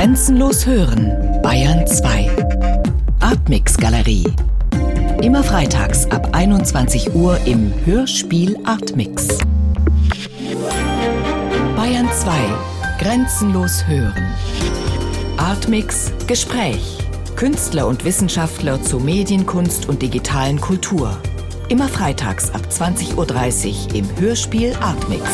Grenzenlos 0.00 0.64
hören, 0.64 1.12
Bayern 1.42 1.86
2. 1.86 2.30
Artmix 3.20 3.76
Galerie. 3.76 4.24
Immer 5.20 5.44
freitags 5.44 6.10
ab 6.10 6.30
21 6.32 7.14
Uhr 7.14 7.36
im 7.44 7.70
Hörspiel 7.84 8.56
Artmix. 8.64 9.28
Bayern 11.76 12.08
2. 12.10 12.32
Grenzenlos 12.98 13.86
hören. 13.86 14.24
Artmix 15.36 16.10
Gespräch. 16.26 16.96
Künstler 17.36 17.86
und 17.86 18.02
Wissenschaftler 18.06 18.82
zu 18.82 19.00
Medienkunst 19.00 19.86
und 19.86 20.00
digitalen 20.00 20.58
Kultur. 20.62 21.14
Immer 21.68 21.88
freitags 21.88 22.50
ab 22.54 22.62
20.30 22.70 23.16
Uhr 23.16 23.94
im 23.94 24.06
Hörspiel 24.18 24.74
Artmix. 24.80 25.28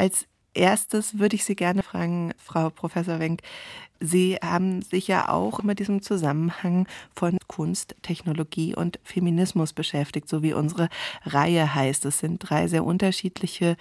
Als 0.00 0.26
erstes 0.54 1.18
würde 1.18 1.36
ich 1.36 1.44
Sie 1.44 1.54
gerne 1.54 1.82
fragen, 1.82 2.32
Frau 2.38 2.70
Professor 2.70 3.18
Wenk. 3.18 3.42
Sie 4.00 4.38
haben 4.42 4.80
sich 4.80 5.08
ja 5.08 5.28
auch 5.28 5.62
mit 5.62 5.78
diesem 5.78 6.00
Zusammenhang 6.00 6.88
von 7.14 7.36
Kunst, 7.48 7.96
Technologie 8.00 8.74
und 8.74 8.98
Feminismus 9.04 9.74
beschäftigt, 9.74 10.26
so 10.26 10.42
wie 10.42 10.54
unsere 10.54 10.88
Reihe 11.26 11.74
heißt. 11.74 12.06
Es 12.06 12.20
sind 12.20 12.38
drei 12.38 12.66
sehr 12.66 12.86
unterschiedliche 12.86 13.76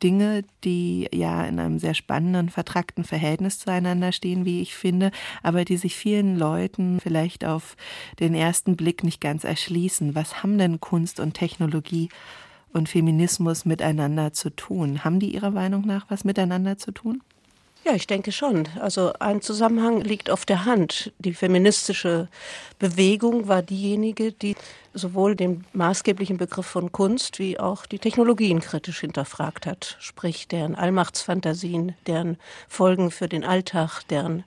Dinge, 0.00 0.44
die 0.62 1.08
ja 1.12 1.42
in 1.42 1.58
einem 1.58 1.80
sehr 1.80 1.94
spannenden, 1.94 2.50
vertrackten 2.50 3.02
Verhältnis 3.02 3.58
zueinander 3.58 4.12
stehen, 4.12 4.44
wie 4.44 4.62
ich 4.62 4.76
finde, 4.76 5.10
aber 5.42 5.64
die 5.64 5.76
sich 5.76 5.96
vielen 5.96 6.38
Leuten 6.38 7.00
vielleicht 7.00 7.44
auf 7.44 7.76
den 8.20 8.36
ersten 8.36 8.76
Blick 8.76 9.02
nicht 9.02 9.20
ganz 9.20 9.42
erschließen. 9.42 10.14
Was 10.14 10.44
haben 10.44 10.56
denn 10.56 10.78
Kunst 10.78 11.18
und 11.18 11.34
Technologie 11.34 12.10
und 12.74 12.88
Feminismus 12.88 13.64
miteinander 13.64 14.32
zu 14.32 14.50
tun? 14.50 15.04
Haben 15.04 15.20
die 15.20 15.34
Ihrer 15.34 15.50
Meinung 15.50 15.86
nach 15.86 16.06
was 16.10 16.24
miteinander 16.24 16.76
zu 16.76 16.92
tun? 16.92 17.22
Ja, 17.84 17.92
ich 17.92 18.06
denke 18.06 18.32
schon. 18.32 18.66
Also 18.80 19.12
ein 19.18 19.42
Zusammenhang 19.42 20.00
liegt 20.00 20.30
auf 20.30 20.46
der 20.46 20.64
Hand. 20.64 21.12
Die 21.18 21.34
feministische 21.34 22.28
Bewegung 22.78 23.46
war 23.46 23.60
diejenige, 23.60 24.32
die 24.32 24.56
sowohl 24.94 25.36
den 25.36 25.66
maßgeblichen 25.74 26.38
Begriff 26.38 26.64
von 26.64 26.92
Kunst 26.92 27.38
wie 27.38 27.60
auch 27.60 27.84
die 27.84 27.98
Technologien 27.98 28.60
kritisch 28.60 29.00
hinterfragt 29.00 29.66
hat, 29.66 29.98
sprich 30.00 30.48
deren 30.48 30.76
Allmachtsfantasien, 30.76 31.94
deren 32.06 32.38
Folgen 32.68 33.10
für 33.10 33.28
den 33.28 33.44
Alltag, 33.44 34.00
deren 34.08 34.44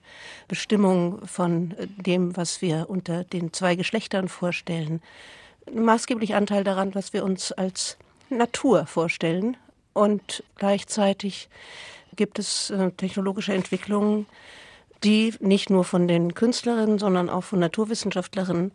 Bestimmung 0.48 1.24
von 1.24 1.76
dem, 1.96 2.36
was 2.36 2.60
wir 2.60 2.90
unter 2.90 3.22
den 3.22 3.52
zwei 3.52 3.76
Geschlechtern 3.76 4.26
vorstellen. 4.26 5.00
Maßgeblich 5.72 6.34
Anteil 6.34 6.64
daran, 6.64 6.96
was 6.96 7.12
wir 7.12 7.22
uns 7.24 7.52
als 7.52 7.98
Natur 8.30 8.86
vorstellen. 8.86 9.56
Und 9.92 10.44
gleichzeitig 10.56 11.48
gibt 12.16 12.38
es 12.38 12.70
äh, 12.70 12.90
technologische 12.92 13.54
Entwicklungen, 13.54 14.26
die 15.04 15.34
nicht 15.40 15.70
nur 15.70 15.84
von 15.84 16.08
den 16.08 16.34
Künstlerinnen, 16.34 16.98
sondern 16.98 17.30
auch 17.30 17.44
von 17.44 17.60
Naturwissenschaftlerinnen 17.60 18.72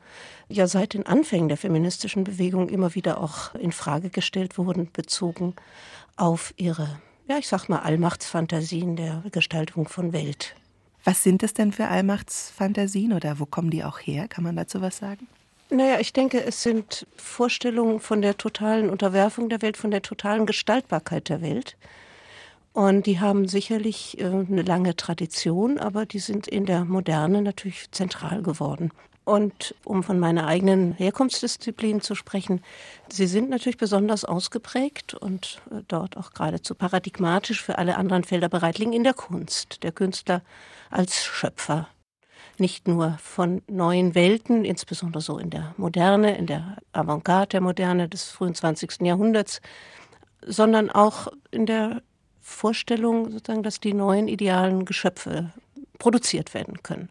ja 0.48 0.68
seit 0.68 0.94
den 0.94 1.06
Anfängen 1.06 1.50
der 1.50 1.58
feministischen 1.58 2.24
Bewegung 2.24 2.70
immer 2.70 2.96
wieder 2.96 3.20
auch 3.20 3.54
in 3.56 3.72
Frage 3.72 4.10
gestellt 4.10 4.58
wurden, 4.58 4.90
bezogen 4.92 5.56
auf 6.16 6.54
ihre, 6.58 7.00
ja, 7.28 7.38
ich 7.38 7.48
sag 7.48 7.68
mal, 7.68 7.80
Allmachtsfantasien 7.80 8.96
der 8.96 9.24
Gestaltung 9.32 9.88
von 9.88 10.14
Welt. 10.14 10.56
Was 11.04 11.24
sind 11.24 11.44
es 11.44 11.54
denn 11.54 11.74
für 11.74 11.90
Allmachtsfantasien 11.90 13.12
oder 13.12 13.40
wo 13.40 13.46
kommen 13.46 13.70
die 13.70 13.84
auch 13.84 14.00
her? 14.00 14.30
Kann 14.30 14.46
man 14.46 14.56
dazu 14.56 14.82
was 14.82 14.98
sagen? 14.98 15.28
Naja, 15.74 16.00
ich 16.00 16.14
denke, 16.14 16.46
es 16.46 16.62
sind 16.62 17.08
Vorstellungen 17.16 18.00
von 18.00 18.22
der 18.22 18.38
totalen 18.38 18.92
Unterwerfung 18.92 19.50
der 19.50 19.64
Welt, 19.64 19.76
von 19.76 19.90
der 19.90 20.04
totalen 20.04 20.46
Gestaltbarkeit 20.46 21.30
der 21.30 21.42
Welt. 21.42 21.78
Und 22.74 23.08
die 23.08 23.20
haben 23.20 23.48
sicherlich 23.48 24.20
äh, 24.20 24.26
eine 24.26 24.62
lange 24.62 24.96
Tradition, 24.96 25.80
aber 25.80 26.06
die 26.06 26.20
sind 26.20 26.48
in 26.48 26.68
der 26.68 26.86
Moderne 26.86 27.42
natürlich 27.42 27.90
zentral 27.90 28.44
geworden. 28.44 28.92
Und 29.26 29.74
um 29.84 30.04
von 30.04 30.20
meiner 30.20 30.46
eigenen 30.46 30.92
Herkunftsdisziplin 30.92 32.02
zu 32.02 32.14
sprechen, 32.14 32.62
sie 33.10 33.26
sind 33.26 33.50
natürlich 33.50 33.78
besonders 33.78 34.26
ausgeprägt 34.26 35.16
und 35.16 35.60
äh, 35.72 35.82
dort 35.88 36.18
auch 36.18 36.34
geradezu 36.34 36.76
paradigmatisch 36.76 37.64
für 37.64 37.80
alle 37.80 37.98
anderen 37.98 38.24
Felder 38.24 38.48
bereit 38.48 38.78
liegen 38.78 38.94
in 38.94 39.04
der 39.04 39.16
Kunst. 39.16 39.82
Der 39.82 39.92
Künstler 39.92 40.44
als 40.92 41.26
Schöpfer 41.26 41.88
nicht 42.60 42.88
nur 42.88 43.18
von 43.22 43.62
neuen 43.68 44.16
Welten, 44.16 44.66
insbesondere 44.66 45.22
so 45.22 45.38
in 45.38 45.50
der 45.50 45.74
Moderne, 45.78 46.38
in 46.38 46.48
der 46.48 46.78
Avantgarde 46.92 47.50
der 47.50 47.62
Moderne 47.62 48.10
des 48.10 48.30
frühen 48.30 48.56
20. 48.56 49.02
Jahrhunderts, 49.02 49.62
sondern 50.46 50.90
auch 50.90 51.28
in 51.52 51.66
der 51.66 52.02
Vorstellung, 52.42 53.32
sozusagen, 53.32 53.64
dass 53.64 53.80
die 53.80 53.94
neuen 53.94 54.28
idealen 54.28 54.86
Geschöpfe 54.86 55.52
produziert 55.98 56.54
werden 56.54 56.84
können. 56.84 57.10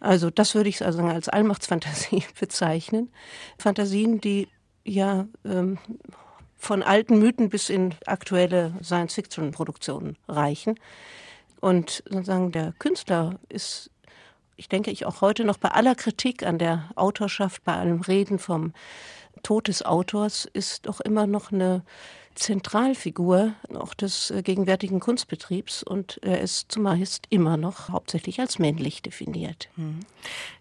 Also 0.00 0.30
das 0.30 0.54
würde 0.54 0.68
ich 0.68 0.84
also 0.84 1.02
als 1.02 1.28
Allmachtsfantasie 1.28 2.24
bezeichnen. 2.40 3.10
Fantasien, 3.58 4.20
die 4.20 4.48
ja 4.84 5.26
ähm, 5.44 5.78
von 6.56 6.82
alten 6.82 7.18
Mythen 7.18 7.48
bis 7.48 7.70
in 7.70 7.94
aktuelle 8.06 8.74
Science-Fiction-Produktionen 8.82 10.16
reichen. 10.28 10.78
Und 11.60 12.02
sozusagen 12.08 12.52
der 12.52 12.72
Künstler 12.78 13.38
ist 13.48 13.90
ich 14.56 14.68
denke 14.68 14.90
ich 14.90 15.06
auch 15.06 15.20
heute 15.20 15.44
noch 15.44 15.58
bei 15.58 15.70
aller 15.70 15.94
Kritik 15.94 16.42
an 16.44 16.58
der 16.58 16.90
Autorschaft, 16.96 17.64
bei 17.64 17.74
allem 17.74 18.00
Reden 18.00 18.38
vom 18.38 18.72
Tod 19.42 19.68
des 19.68 19.84
Autors, 19.84 20.48
ist 20.52 20.86
doch 20.86 21.00
immer 21.00 21.26
noch 21.26 21.52
eine 21.52 21.82
Zentralfigur 22.36 23.54
auch 23.74 23.94
des 23.94 24.30
äh, 24.30 24.42
gegenwärtigen 24.42 25.00
Kunstbetriebs 25.00 25.82
und 25.82 26.18
er 26.22 26.40
ist 26.40 26.70
zumeist 26.70 27.26
immer 27.30 27.56
noch 27.56 27.88
hauptsächlich 27.88 28.40
als 28.40 28.58
männlich 28.58 29.02
definiert. 29.02 29.68
Hm. 29.76 30.00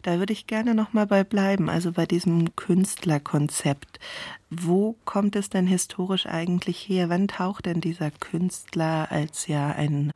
Da 0.02 0.18
würde 0.20 0.34
ich 0.34 0.48
gerne 0.48 0.74
noch 0.74 0.94
mal 0.94 1.06
bei 1.06 1.24
bleiben, 1.24 1.70
also 1.70 1.92
bei 1.92 2.06
diesem 2.06 2.56
Künstlerkonzept. 2.56 4.00
Wo 4.50 4.96
kommt 5.04 5.36
es 5.36 5.50
denn 5.50 5.68
historisch 5.68 6.28
eigentlich 6.28 6.78
her? 6.88 7.10
Wann 7.10 7.28
taucht 7.28 7.66
denn 7.66 7.82
dieser 7.82 8.10
Künstler 8.12 9.08
als 9.12 9.48
ja 9.48 9.68
ein 9.70 10.14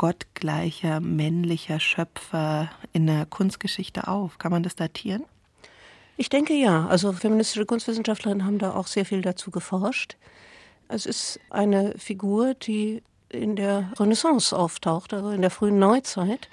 gottgleicher 0.00 0.98
männlicher 1.00 1.78
Schöpfer 1.78 2.70
in 2.94 3.06
der 3.06 3.26
Kunstgeschichte 3.26 4.08
auf? 4.08 4.38
Kann 4.38 4.50
man 4.50 4.62
das 4.62 4.74
datieren? 4.74 5.26
Ich 6.16 6.30
denke 6.30 6.54
ja. 6.54 6.86
Also 6.86 7.12
feministische 7.12 7.66
Kunstwissenschaftlerinnen 7.66 8.46
haben 8.46 8.58
da 8.58 8.72
auch 8.72 8.86
sehr 8.86 9.04
viel 9.04 9.20
dazu 9.20 9.50
geforscht. 9.50 10.16
Es 10.88 11.04
ist 11.04 11.38
eine 11.50 11.98
Figur, 11.98 12.54
die 12.54 13.02
in 13.28 13.56
der 13.56 13.92
Renaissance 13.98 14.56
auftaucht, 14.56 15.12
also 15.12 15.28
in 15.32 15.42
der 15.42 15.50
frühen 15.50 15.78
Neuzeit. 15.78 16.48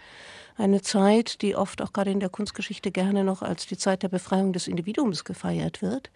Eine 0.58 0.82
Zeit, 0.82 1.42
die 1.42 1.56
oft 1.56 1.82
auch 1.82 1.94
gerade 1.94 2.12
in 2.12 2.20
der 2.20 2.28
Kunstgeschichte 2.28 2.92
gerne 2.92 3.24
noch 3.24 3.44
als 3.44 3.66
die 3.66 3.78
Zeit 3.78 4.04
der 4.04 4.10
Befreiung 4.10 4.52
des 4.52 4.68
Individuums 4.68 5.24
gefeiert 5.24 5.82
wird. 5.82 6.10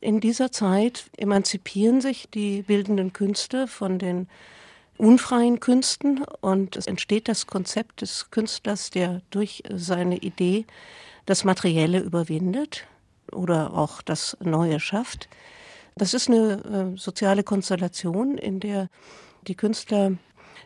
In 0.00 0.18
dieser 0.18 0.50
Zeit 0.50 1.04
emanzipieren 1.16 2.00
sich 2.00 2.28
die 2.28 2.62
bildenden 2.62 3.12
Künste 3.12 3.68
von 3.68 4.00
den 4.00 4.26
unfreien 5.00 5.60
Künsten 5.60 6.24
und 6.40 6.76
es 6.76 6.86
entsteht 6.86 7.28
das 7.28 7.46
Konzept 7.46 8.02
des 8.02 8.30
Künstlers, 8.30 8.90
der 8.90 9.22
durch 9.30 9.62
seine 9.72 10.18
Idee 10.18 10.66
das 11.26 11.44
Materielle 11.44 12.00
überwindet 12.00 12.86
oder 13.32 13.74
auch 13.74 14.02
das 14.02 14.36
Neue 14.40 14.78
schafft. 14.78 15.28
Das 15.96 16.14
ist 16.14 16.28
eine 16.28 16.94
äh, 16.94 16.98
soziale 16.98 17.42
Konstellation, 17.42 18.38
in 18.38 18.60
der 18.60 18.88
die 19.46 19.54
Künstler 19.54 20.12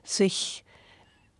sich 0.02 0.64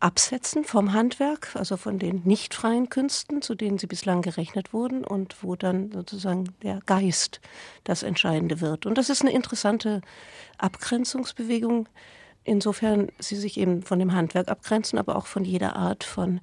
absetzen 0.01 0.65
vom 0.65 0.93
Handwerk, 0.93 1.55
also 1.55 1.77
von 1.77 1.99
den 1.99 2.23
nicht 2.25 2.55
freien 2.55 2.91
Künsten, 2.91 3.41
zu 3.43 3.55
denen 3.55 3.79
sie 3.79 3.87
bislang 3.87 4.23
gerechnet 4.23 4.73
wurden 4.73 5.05
und 5.05 5.43
wo 5.43 5.57
dann 5.57 5.91
sozusagen 5.93 6.55
der 6.63 6.81
Geist 6.85 7.41
das 7.85 8.03
Entscheidende 8.03 8.61
wird. 8.61 8.87
Und 8.87 8.99
das 8.99 9.09
ist 9.09 9.23
eine 9.23 9.33
interessante 9.33 10.03
Abgrenzungsbewegung, 10.59 11.89
insofern 12.45 13.09
sie 13.19 13.37
sich 13.37 13.59
eben 13.59 13.83
von 13.83 13.99
dem 13.99 14.13
Handwerk 14.13 14.49
abgrenzen, 14.49 14.99
aber 14.99 15.17
auch 15.17 15.27
von 15.27 15.45
jeder 15.45 15.77
Art 15.77 16.05
von 16.05 16.41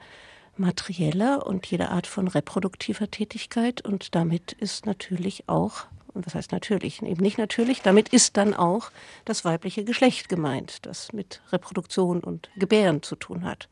materieller 0.58 1.46
und 1.46 1.66
jeder 1.68 1.92
Art 1.92 2.08
von 2.08 2.28
reproduktiver 2.28 3.10
Tätigkeit. 3.10 3.82
Und 3.82 4.16
damit 4.16 4.54
ist 4.54 4.86
natürlich 4.86 5.48
auch, 5.48 5.86
und 6.14 6.26
was 6.26 6.36
heißt 6.36 6.52
natürlich, 6.52 7.02
eben 7.02 7.22
nicht 7.22 7.38
natürlich, 7.38 7.82
damit 7.82 8.10
ist 8.10 8.38
dann 8.38 8.54
auch 8.54 8.92
das 9.26 9.46
weibliche 9.46 9.84
Geschlecht 9.84 10.30
gemeint, 10.30 10.86
das 10.86 11.14
mit 11.14 11.42
Reproduktion 11.52 12.22
und 12.22 12.50
Gebären 12.58 13.02
zu 13.02 13.16
tun 13.16 13.46
hat. 13.46 13.70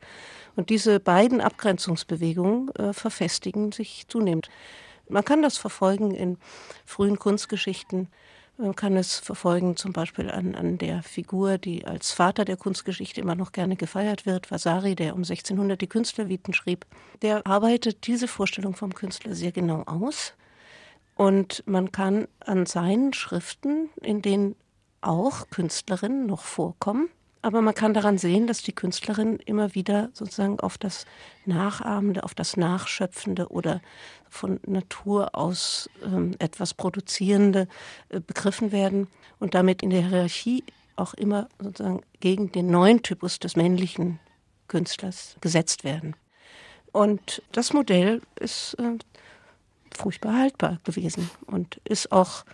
Und 0.56 0.70
diese 0.70 1.00
beiden 1.00 1.40
Abgrenzungsbewegungen 1.40 2.74
äh, 2.74 2.92
verfestigen 2.92 3.72
sich 3.72 4.06
zunehmend. 4.08 4.48
Man 5.08 5.24
kann 5.24 5.42
das 5.42 5.58
verfolgen 5.58 6.12
in 6.12 6.38
frühen 6.84 7.18
Kunstgeschichten 7.18 8.08
man 8.60 8.76
kann 8.76 8.96
es 8.96 9.18
verfolgen, 9.18 9.76
zum 9.76 9.92
Beispiel 9.92 10.30
an, 10.30 10.54
an 10.54 10.78
der 10.78 11.02
Figur, 11.02 11.58
die 11.58 11.86
als 11.86 12.12
Vater 12.12 12.44
der 12.44 12.56
Kunstgeschichte 12.56 13.20
immer 13.20 13.34
noch 13.34 13.52
gerne 13.52 13.76
gefeiert 13.76 14.26
wird, 14.26 14.50
Vasari, 14.50 14.94
der 14.94 15.14
um 15.14 15.20
1600 15.20 15.80
die 15.80 15.86
Künstlerviten 15.86 16.54
schrieb. 16.54 16.86
Der 17.22 17.46
arbeitet 17.46 18.06
diese 18.06 18.28
Vorstellung 18.28 18.74
vom 18.74 18.94
Künstler 18.94 19.34
sehr 19.34 19.52
genau 19.52 19.82
aus. 19.86 20.34
Und 21.16 21.62
man 21.66 21.92
kann 21.92 22.28
an 22.40 22.66
seinen 22.66 23.12
Schriften, 23.12 23.90
in 24.00 24.22
denen 24.22 24.56
auch 25.00 25.50
Künstlerinnen 25.50 26.26
noch 26.26 26.42
vorkommen. 26.42 27.08
Aber 27.42 27.62
man 27.62 27.74
kann 27.74 27.94
daran 27.94 28.18
sehen, 28.18 28.46
dass 28.46 28.62
die 28.62 28.74
Künstlerinnen 28.74 29.38
immer 29.40 29.74
wieder 29.74 30.10
sozusagen 30.12 30.60
auf 30.60 30.76
das 30.76 31.06
Nachahmende, 31.46 32.24
auf 32.24 32.34
das 32.34 32.56
Nachschöpfende 32.56 33.48
oder 33.48 33.80
von 34.28 34.60
Natur 34.66 35.34
aus 35.34 35.88
ähm, 36.04 36.34
etwas 36.38 36.74
Produzierende 36.74 37.66
äh, 38.10 38.20
begriffen 38.20 38.72
werden 38.72 39.08
und 39.38 39.54
damit 39.54 39.82
in 39.82 39.90
der 39.90 40.06
Hierarchie 40.06 40.64
auch 40.96 41.14
immer 41.14 41.48
sozusagen 41.58 42.02
gegen 42.20 42.52
den 42.52 42.70
neuen 42.70 43.02
Typus 43.02 43.38
des 43.38 43.56
männlichen 43.56 44.20
Künstlers 44.68 45.36
gesetzt 45.40 45.82
werden. 45.82 46.14
Und 46.92 47.42
das 47.52 47.72
Modell 47.72 48.20
ist 48.38 48.74
äh, 48.74 48.98
furchtbar 49.96 50.34
haltbar 50.34 50.78
gewesen 50.84 51.30
und 51.46 51.80
ist 51.84 52.12
auch 52.12 52.44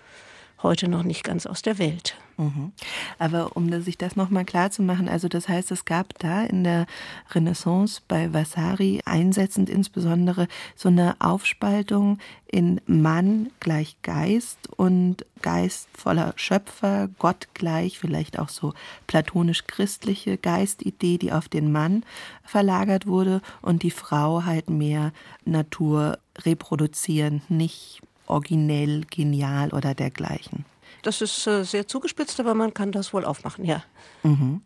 heute 0.62 0.86
noch 0.86 1.02
nicht 1.02 1.24
ganz 1.24 1.46
aus 1.46 1.62
der 1.62 1.78
Welt. 1.78 2.16
Mhm. 2.38 2.72
Aber 3.18 3.56
um 3.56 3.80
sich 3.80 3.96
das 3.96 4.14
nochmal 4.14 4.44
klar 4.44 4.70
zu 4.70 4.82
machen, 4.82 5.08
also 5.08 5.28
das 5.28 5.48
heißt, 5.48 5.70
es 5.70 5.86
gab 5.86 6.18
da 6.18 6.44
in 6.44 6.64
der 6.64 6.86
Renaissance 7.32 8.02
bei 8.06 8.32
Vasari 8.32 9.00
einsetzend 9.06 9.70
insbesondere 9.70 10.46
so 10.74 10.88
eine 10.88 11.16
Aufspaltung 11.18 12.18
in 12.46 12.80
Mann 12.86 13.50
gleich 13.60 13.96
Geist 14.02 14.58
und 14.76 15.24
Geist 15.40 15.88
voller 15.94 16.34
Schöpfer, 16.36 17.08
Gott 17.18 17.48
gleich, 17.54 17.98
vielleicht 17.98 18.38
auch 18.38 18.50
so 18.50 18.74
platonisch-christliche 19.06 20.36
Geistidee, 20.36 21.18
die 21.18 21.32
auf 21.32 21.48
den 21.48 21.72
Mann 21.72 22.04
verlagert 22.44 23.06
wurde 23.06 23.40
und 23.62 23.82
die 23.82 23.90
Frau 23.90 24.44
halt 24.44 24.68
mehr 24.68 25.12
Natur 25.44 26.18
reproduzierend, 26.44 27.50
nicht 27.50 28.02
originell, 28.26 29.04
genial 29.10 29.70
oder 29.70 29.94
dergleichen. 29.94 30.64
Das 31.06 31.20
ist 31.20 31.46
äh, 31.46 31.62
sehr 31.64 31.86
zugespitzt, 31.86 32.40
aber 32.40 32.54
man 32.54 32.74
kann 32.74 32.90
das 32.90 33.12
wohl 33.12 33.24
aufmachen, 33.24 33.64
ja. 33.64 33.84
Mhm. 34.24 34.62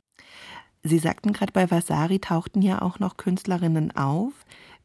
Sie 0.82 0.98
sagten 0.98 1.34
gerade, 1.34 1.52
bei 1.52 1.70
Vasari 1.70 2.18
tauchten 2.18 2.62
ja 2.62 2.80
auch 2.80 2.98
noch 2.98 3.18
Künstlerinnen 3.18 3.94
auf. 3.94 4.32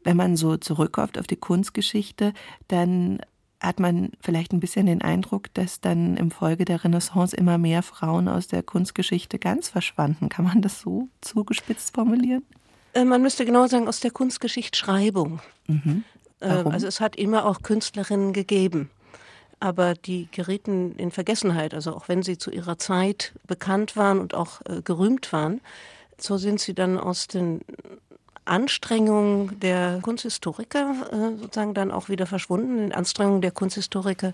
Wenn 0.04 0.18
man 0.18 0.36
so 0.36 0.58
zurückkommt 0.58 1.18
auf 1.18 1.28
die 1.28 1.38
Kunstgeschichte, 1.38 2.34
dann 2.68 3.22
hat 3.62 3.80
man 3.80 4.12
vielleicht 4.20 4.52
ein 4.52 4.60
bisschen 4.60 4.86
den 4.86 5.02
Eindruck, 5.02 5.54
dass 5.54 5.80
dann 5.80 6.18
im 6.18 6.30
Folge 6.30 6.66
der 6.66 6.84
Renaissance 6.84 7.34
immer 7.34 7.58
mehr 7.58 7.84
Frauen 7.84 8.28
aus 8.28 8.48
der 8.48 8.62
Kunstgeschichte 8.62 9.40
ganz 9.40 9.70
verschwanden. 9.70 10.28
Kann 10.28 10.44
man 10.44 10.62
das 10.62 10.82
so 10.82 11.08
zugespitzt 11.22 11.96
formulieren? 11.96 12.44
Äh, 12.94 13.06
man 13.06 13.22
müsste 13.22 13.46
genau 13.46 13.68
sagen, 13.68 13.88
aus 13.88 14.02
der 14.02 14.12
Kunstgeschichtsschreibung. 14.12 15.40
Mhm. 15.68 16.04
Äh, 16.42 16.50
Warum? 16.50 16.74
Also 16.74 16.88
es 16.88 17.00
hat 17.00 17.16
immer 17.16 17.46
auch 17.46 17.62
Künstlerinnen 17.62 18.34
gegeben. 18.34 18.90
Aber 19.60 19.94
die 19.94 20.28
gerieten 20.32 20.96
in 20.98 21.12
Vergessenheit. 21.12 21.74
Also 21.74 21.96
auch 21.96 22.08
wenn 22.08 22.24
sie 22.24 22.38
zu 22.38 22.52
ihrer 22.52 22.78
Zeit 22.78 23.34
bekannt 23.48 23.96
waren 23.96 24.20
und 24.20 24.34
auch 24.34 24.62
äh, 24.66 24.82
gerühmt 24.82 25.32
waren, 25.34 25.62
so 26.18 26.38
sind 26.38 26.60
sie 26.60 26.74
dann 26.74 26.98
aus 26.98 27.28
den 27.28 27.62
Anstrengungen 28.46 29.60
der 29.60 30.00
Kunsthistoriker 30.04 30.96
äh, 31.12 31.38
sozusagen 31.40 31.74
dann 31.74 31.92
auch 31.92 32.10
wieder 32.10 32.28
verschwunden, 32.28 32.78
in 32.78 32.92
Anstrengungen 32.94 33.42
der 33.42 33.52
Kunsthistoriker 33.52 34.34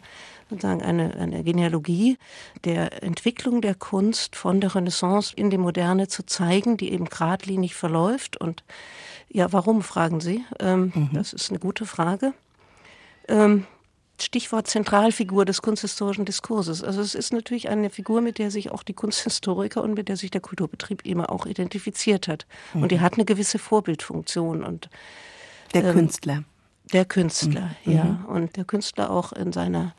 sozusagen 0.49 0.81
eine, 0.81 1.15
eine 1.15 1.43
Genealogie 1.43 2.17
der 2.65 3.03
Entwicklung 3.03 3.61
der 3.61 3.73
Kunst 3.73 4.35
von 4.35 4.59
der 4.59 4.75
Renaissance 4.75 5.33
in 5.33 5.49
die 5.49 5.57
Moderne 5.57 6.09
zu 6.09 6.25
zeigen, 6.25 6.75
die 6.75 6.91
eben 6.91 7.05
geradlinig 7.05 7.73
verläuft. 7.73 8.35
Und 8.35 8.63
ja, 9.29 9.53
warum, 9.53 9.81
fragen 9.81 10.19
Sie? 10.19 10.43
Ähm, 10.59 10.91
mhm. 10.93 11.09
Das 11.13 11.31
ist 11.31 11.49
eine 11.49 11.59
gute 11.59 11.85
Frage. 11.85 12.33
Ähm, 13.29 13.65
Stichwort 14.23 14.67
Zentralfigur 14.67 15.45
des 15.45 15.61
kunsthistorischen 15.61 16.25
Diskurses. 16.25 16.83
Also 16.83 17.01
es 17.01 17.15
ist 17.15 17.33
natürlich 17.33 17.69
eine 17.69 17.89
Figur, 17.89 18.21
mit 18.21 18.37
der 18.37 18.51
sich 18.51 18.71
auch 18.71 18.83
die 18.83 18.93
Kunsthistoriker 18.93 19.81
und 19.81 19.93
mit 19.93 20.07
der 20.07 20.17
sich 20.17 20.31
der 20.31 20.41
Kulturbetrieb 20.41 21.05
immer 21.05 21.31
auch 21.31 21.45
identifiziert 21.45 22.27
hat. 22.27 22.45
Mhm. 22.73 22.83
Und 22.83 22.91
die 22.91 22.99
hat 22.99 23.13
eine 23.13 23.25
gewisse 23.25 23.59
Vorbildfunktion. 23.59 24.63
Und, 24.63 24.89
der 25.73 25.83
ähm, 25.85 25.93
Künstler. 25.93 26.43
Der 26.93 27.05
Künstler, 27.05 27.75
mhm. 27.85 27.93
ja. 27.93 28.03
Mhm. 28.03 28.25
Und 28.25 28.57
der 28.57 28.65
Künstler 28.65 29.11
auch 29.11 29.31
in 29.33 29.51
seiner, 29.51 29.93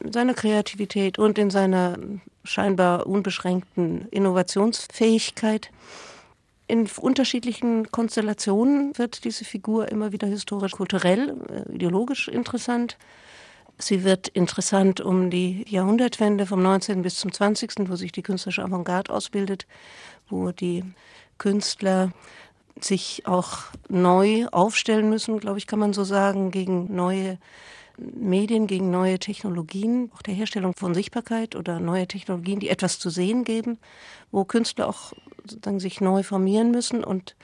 in 0.00 0.12
seiner 0.12 0.34
Kreativität 0.34 1.18
und 1.18 1.38
in 1.38 1.50
seiner 1.50 1.98
scheinbar 2.44 3.06
unbeschränkten 3.06 4.08
Innovationsfähigkeit. 4.08 5.70
In 6.68 6.88
unterschiedlichen 7.00 7.90
Konstellationen 7.90 8.96
wird 8.96 9.24
diese 9.24 9.44
Figur 9.44 9.88
immer 9.90 10.12
wieder 10.12 10.26
historisch-kulturell, 10.26 11.36
äh, 11.48 11.74
ideologisch 11.74 12.28
interessant. 12.28 12.96
Sie 13.78 14.04
wird 14.04 14.28
interessant 14.28 15.00
um 15.00 15.30
die 15.30 15.64
Jahrhundertwende 15.68 16.46
vom 16.46 16.62
19. 16.62 17.02
bis 17.02 17.16
zum 17.16 17.32
20., 17.32 17.88
wo 17.88 17.96
sich 17.96 18.12
die 18.12 18.22
künstlerische 18.22 18.62
Avantgarde 18.62 19.12
ausbildet, 19.12 19.66
wo 20.28 20.52
die 20.52 20.84
Künstler 21.38 22.12
sich 22.80 23.26
auch 23.26 23.58
neu 23.88 24.46
aufstellen 24.52 25.10
müssen, 25.10 25.40
glaube 25.40 25.58
ich, 25.58 25.66
kann 25.66 25.78
man 25.78 25.92
so 25.92 26.04
sagen, 26.04 26.50
gegen 26.50 26.94
neue 26.94 27.38
Medien, 27.98 28.66
gegen 28.66 28.90
neue 28.90 29.18
Technologien, 29.18 30.10
auch 30.14 30.22
der 30.22 30.34
Herstellung 30.34 30.74
von 30.74 30.94
Sichtbarkeit 30.94 31.56
oder 31.56 31.78
neue 31.78 32.06
Technologien, 32.06 32.60
die 32.60 32.70
etwas 32.70 32.98
zu 32.98 33.10
sehen 33.10 33.44
geben, 33.44 33.78
wo 34.30 34.44
Künstler 34.44 34.88
auch 34.88 35.12
sozusagen 35.44 35.80
sich 35.80 36.00
neu 36.00 36.22
formieren 36.22 36.70
müssen 36.70 37.04
und 37.04 37.36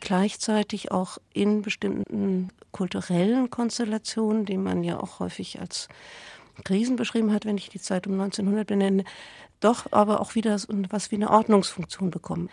gleichzeitig 0.00 0.90
auch 0.90 1.18
in 1.32 1.62
bestimmten 1.62 2.50
kulturellen 2.72 3.50
Konstellationen, 3.50 4.44
die 4.44 4.56
man 4.56 4.84
ja 4.84 5.00
auch 5.00 5.20
häufig 5.20 5.60
als 5.60 5.88
Krisen 6.64 6.96
beschrieben 6.96 7.32
hat, 7.32 7.44
wenn 7.44 7.56
ich 7.56 7.68
die 7.68 7.80
Zeit 7.80 8.06
um 8.06 8.14
1900 8.14 8.66
benenne, 8.66 9.04
doch 9.60 9.86
aber 9.90 10.20
auch 10.20 10.34
wieder 10.34 10.56
was 10.90 11.10
wie 11.10 11.16
eine 11.16 11.30
Ordnungsfunktion 11.30 12.10
bekommen. 12.10 12.50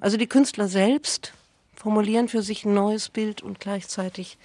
Also 0.00 0.16
die 0.16 0.26
Künstler 0.26 0.68
selbst 0.68 1.32
formulieren 1.74 2.28
für 2.28 2.42
sich 2.42 2.64
ein 2.64 2.74
neues 2.74 3.08
Bild 3.08 3.42
und 3.42 3.60
gleichzeitig 3.60 4.38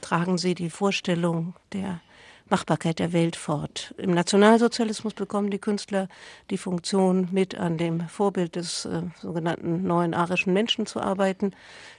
tragen 0.00 0.38
sie 0.38 0.54
die 0.54 0.70
Vorstellung 0.70 1.54
der 1.72 2.00
Machbarkeit 2.50 2.98
der 2.98 3.12
Welt 3.12 3.36
fort. 3.36 3.94
Im 3.96 4.10
Nationalsozialismus 4.10 5.14
bekommen 5.14 5.50
die 5.50 5.58
Künstler 5.58 6.08
die 6.50 6.58
Funktion, 6.58 7.28
mit 7.32 7.54
an 7.54 7.78
dem 7.78 8.08
Vorbild 8.08 8.56
des 8.56 8.84
äh, 8.84 9.02
sogenannten 9.20 9.82
neuen 9.82 10.14
arischen 10.14 10.52
Menschen 10.52 10.86
zu 10.86 11.00
arbeiten. 11.00 11.52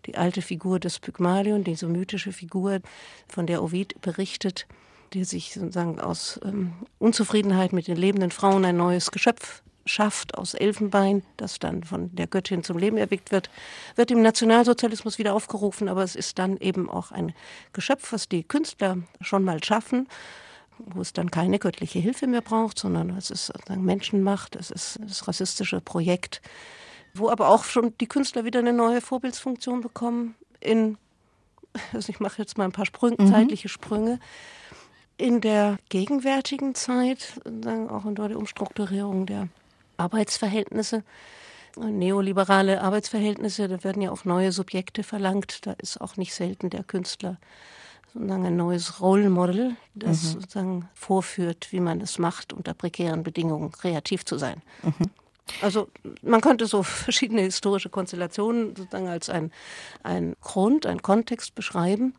Die 0.05 0.15
alte 0.15 0.41
Figur 0.41 0.79
des 0.79 0.99
Pygmalion, 0.99 1.63
diese 1.63 1.87
mythische 1.87 2.31
Figur, 2.31 2.79
von 3.27 3.47
der 3.47 3.63
Ovid 3.63 3.99
berichtet, 4.01 4.67
die 5.13 5.23
sich 5.23 5.53
sozusagen 5.53 5.99
aus 5.99 6.39
ähm, 6.43 6.73
Unzufriedenheit 6.99 7.73
mit 7.73 7.87
den 7.87 7.97
lebenden 7.97 8.31
Frauen 8.31 8.65
ein 8.65 8.77
neues 8.77 9.11
Geschöpf 9.11 9.63
schafft 9.85 10.37
aus 10.37 10.55
Elfenbein, 10.55 11.23
das 11.37 11.59
dann 11.59 11.83
von 11.83 12.13
der 12.15 12.27
Göttin 12.27 12.63
zum 12.63 12.77
Leben 12.77 12.97
erweckt 12.97 13.31
wird, 13.31 13.49
wird 13.95 14.11
im 14.11 14.21
Nationalsozialismus 14.21 15.19
wieder 15.19 15.33
aufgerufen, 15.33 15.89
aber 15.89 16.03
es 16.03 16.15
ist 16.15 16.39
dann 16.39 16.57
eben 16.57 16.89
auch 16.89 17.11
ein 17.11 17.33
Geschöpf, 17.73 18.11
was 18.11 18.27
die 18.27 18.43
Künstler 18.43 18.97
schon 19.21 19.43
mal 19.43 19.63
schaffen, 19.63 20.07
wo 20.79 21.01
es 21.01 21.13
dann 21.13 21.29
keine 21.29 21.59
göttliche 21.59 21.99
Hilfe 21.99 22.27
mehr 22.27 22.41
braucht, 22.41 22.79
sondern 22.79 23.11
es 23.11 23.29
ist 23.29 23.45
sozusagen 23.45 23.85
Menschenmacht, 23.85 24.55
es 24.55 24.71
ist 24.71 24.99
das 25.01 25.27
rassistische 25.27 25.81
Projekt, 25.81 26.41
wo 27.13 27.29
aber 27.29 27.49
auch 27.49 27.63
schon 27.63 27.93
die 27.99 28.07
Künstler 28.07 28.43
wieder 28.43 28.59
eine 28.59 28.73
neue 28.73 29.01
Vorbildsfunktion 29.01 29.81
bekommen 29.81 30.35
in, 30.59 30.97
also 31.93 32.09
ich 32.09 32.19
mache 32.19 32.41
jetzt 32.41 32.57
mal 32.57 32.65
ein 32.65 32.71
paar 32.71 32.87
Sprünge, 32.87 33.17
mhm. 33.19 33.27
zeitliche 33.27 33.69
Sprünge, 33.69 34.19
in 35.17 35.39
der 35.39 35.77
gegenwärtigen 35.89 36.75
Zeit, 36.75 37.39
auch 37.89 38.05
in 38.05 38.15
der 38.15 38.37
Umstrukturierung 38.37 39.25
der 39.27 39.47
Arbeitsverhältnisse, 39.97 41.03
neoliberale 41.77 42.81
Arbeitsverhältnisse, 42.81 43.67
da 43.67 43.83
werden 43.83 44.01
ja 44.01 44.11
auch 44.11 44.25
neue 44.25 44.51
Subjekte 44.51 45.03
verlangt. 45.03 45.65
Da 45.65 45.73
ist 45.73 45.99
auch 45.99 46.17
nicht 46.17 46.33
selten 46.33 46.69
der 46.69 46.83
Künstler 46.83 47.37
sozusagen 48.15 48.45
ein 48.45 48.55
neues 48.55 49.01
Role 49.01 49.29
Model, 49.29 49.75
das 49.93 50.23
mhm. 50.23 50.27
sozusagen 50.27 50.89
vorführt, 50.93 51.67
wie 51.71 51.81
man 51.81 51.99
es 51.99 52.17
macht, 52.17 52.53
unter 52.53 52.73
prekären 52.73 53.23
Bedingungen 53.23 53.71
kreativ 53.71 54.23
zu 54.23 54.37
sein. 54.37 54.61
Mhm. 54.83 55.09
Also 55.61 55.89
man 56.21 56.41
könnte 56.41 56.65
so 56.65 56.81
verschiedene 56.83 57.41
historische 57.41 57.89
Konstellationen 57.89 58.75
sozusagen 58.75 59.07
als 59.07 59.29
ein, 59.29 59.51
ein 60.03 60.35
Grund, 60.41 60.85
ein 60.85 61.01
Kontext 61.01 61.55
beschreiben, 61.55 62.15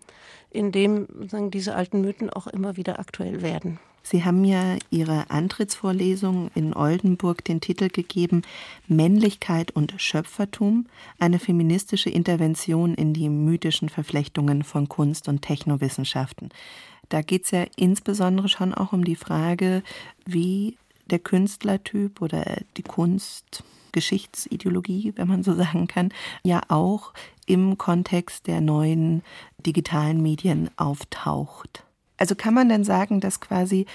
in 0.50 0.70
dem 0.70 1.06
sozusagen 1.06 1.50
diese 1.50 1.74
alten 1.74 2.02
Mythen 2.02 2.30
auch 2.30 2.46
immer 2.46 2.76
wieder 2.76 2.98
aktuell 2.98 3.40
werden. 3.42 3.80
Sie 4.08 4.24
haben 4.24 4.44
ja 4.44 4.76
Ihre 4.88 5.30
Antrittsvorlesung 5.30 6.52
in 6.54 6.74
Oldenburg 6.74 7.44
den 7.44 7.60
Titel 7.60 7.88
gegeben 7.88 8.42
Männlichkeit 8.86 9.72
und 9.72 9.94
Schöpfertum, 9.96 10.86
eine 11.18 11.40
feministische 11.40 12.08
Intervention 12.08 12.94
in 12.94 13.14
die 13.14 13.28
mythischen 13.28 13.88
Verflechtungen 13.88 14.62
von 14.62 14.88
Kunst 14.88 15.26
und 15.26 15.42
Technowissenschaften. 15.42 16.50
Da 17.08 17.22
geht 17.22 17.46
es 17.46 17.50
ja 17.50 17.64
insbesondere 17.74 18.48
schon 18.48 18.74
auch 18.74 18.92
um 18.92 19.04
die 19.04 19.16
Frage, 19.16 19.82
wie 20.24 20.76
der 21.06 21.18
Künstlertyp 21.18 22.22
oder 22.22 22.58
die 22.76 22.84
Kunstgeschichtsideologie, 22.84 25.14
wenn 25.16 25.26
man 25.26 25.42
so 25.42 25.52
sagen 25.52 25.88
kann, 25.88 26.12
ja 26.44 26.60
auch 26.68 27.12
im 27.46 27.76
Kontext 27.76 28.46
der 28.46 28.60
neuen 28.60 29.24
digitalen 29.58 30.22
Medien 30.22 30.70
auftaucht. 30.76 31.85
Also 32.16 32.34
kann 32.34 32.54
man 32.54 32.68
denn 32.68 32.84
sagen, 32.84 33.20
dass 33.20 33.40
quasi 33.40 33.86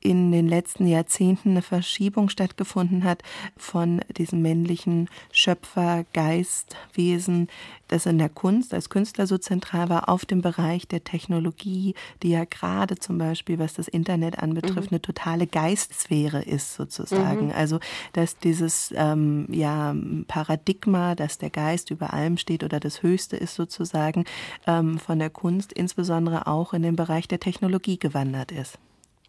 in 0.00 0.32
den 0.32 0.48
letzten 0.48 0.86
Jahrzehnten 0.86 1.50
eine 1.50 1.62
Verschiebung 1.62 2.28
stattgefunden 2.28 3.04
hat 3.04 3.22
von 3.56 4.00
diesem 4.16 4.42
männlichen 4.42 5.08
Schöpfer, 5.32 6.04
Geistwesen, 6.12 7.48
das 7.88 8.06
in 8.06 8.18
der 8.18 8.28
Kunst 8.28 8.74
als 8.74 8.90
Künstler 8.90 9.26
so 9.26 9.38
zentral 9.38 9.88
war, 9.88 10.08
auf 10.08 10.26
dem 10.26 10.42
Bereich 10.42 10.86
der 10.86 11.04
Technologie, 11.04 11.94
die 12.22 12.30
ja 12.30 12.44
gerade 12.44 12.96
zum 12.96 13.18
Beispiel, 13.18 13.58
was 13.58 13.74
das 13.74 13.88
Internet 13.88 14.38
anbetrifft, 14.38 14.90
mhm. 14.90 14.96
eine 14.96 15.02
totale 15.02 15.46
Geistsphäre 15.46 16.42
ist 16.42 16.74
sozusagen. 16.74 17.46
Mhm. 17.46 17.52
Also 17.52 17.80
dass 18.12 18.38
dieses 18.38 18.92
ähm, 18.96 19.46
ja, 19.50 19.94
Paradigma, 20.26 21.14
dass 21.14 21.38
der 21.38 21.50
Geist 21.50 21.90
über 21.90 22.12
allem 22.12 22.36
steht 22.36 22.62
oder 22.62 22.78
das 22.78 23.02
Höchste 23.02 23.36
ist 23.36 23.54
sozusagen, 23.54 24.24
ähm, 24.66 24.98
von 24.98 25.18
der 25.18 25.30
Kunst 25.30 25.72
insbesondere 25.72 26.46
auch 26.46 26.74
in 26.74 26.82
den 26.82 26.96
Bereich 26.96 27.28
der 27.28 27.40
Technologie 27.40 27.98
gewandert 27.98 28.52
ist. 28.52 28.78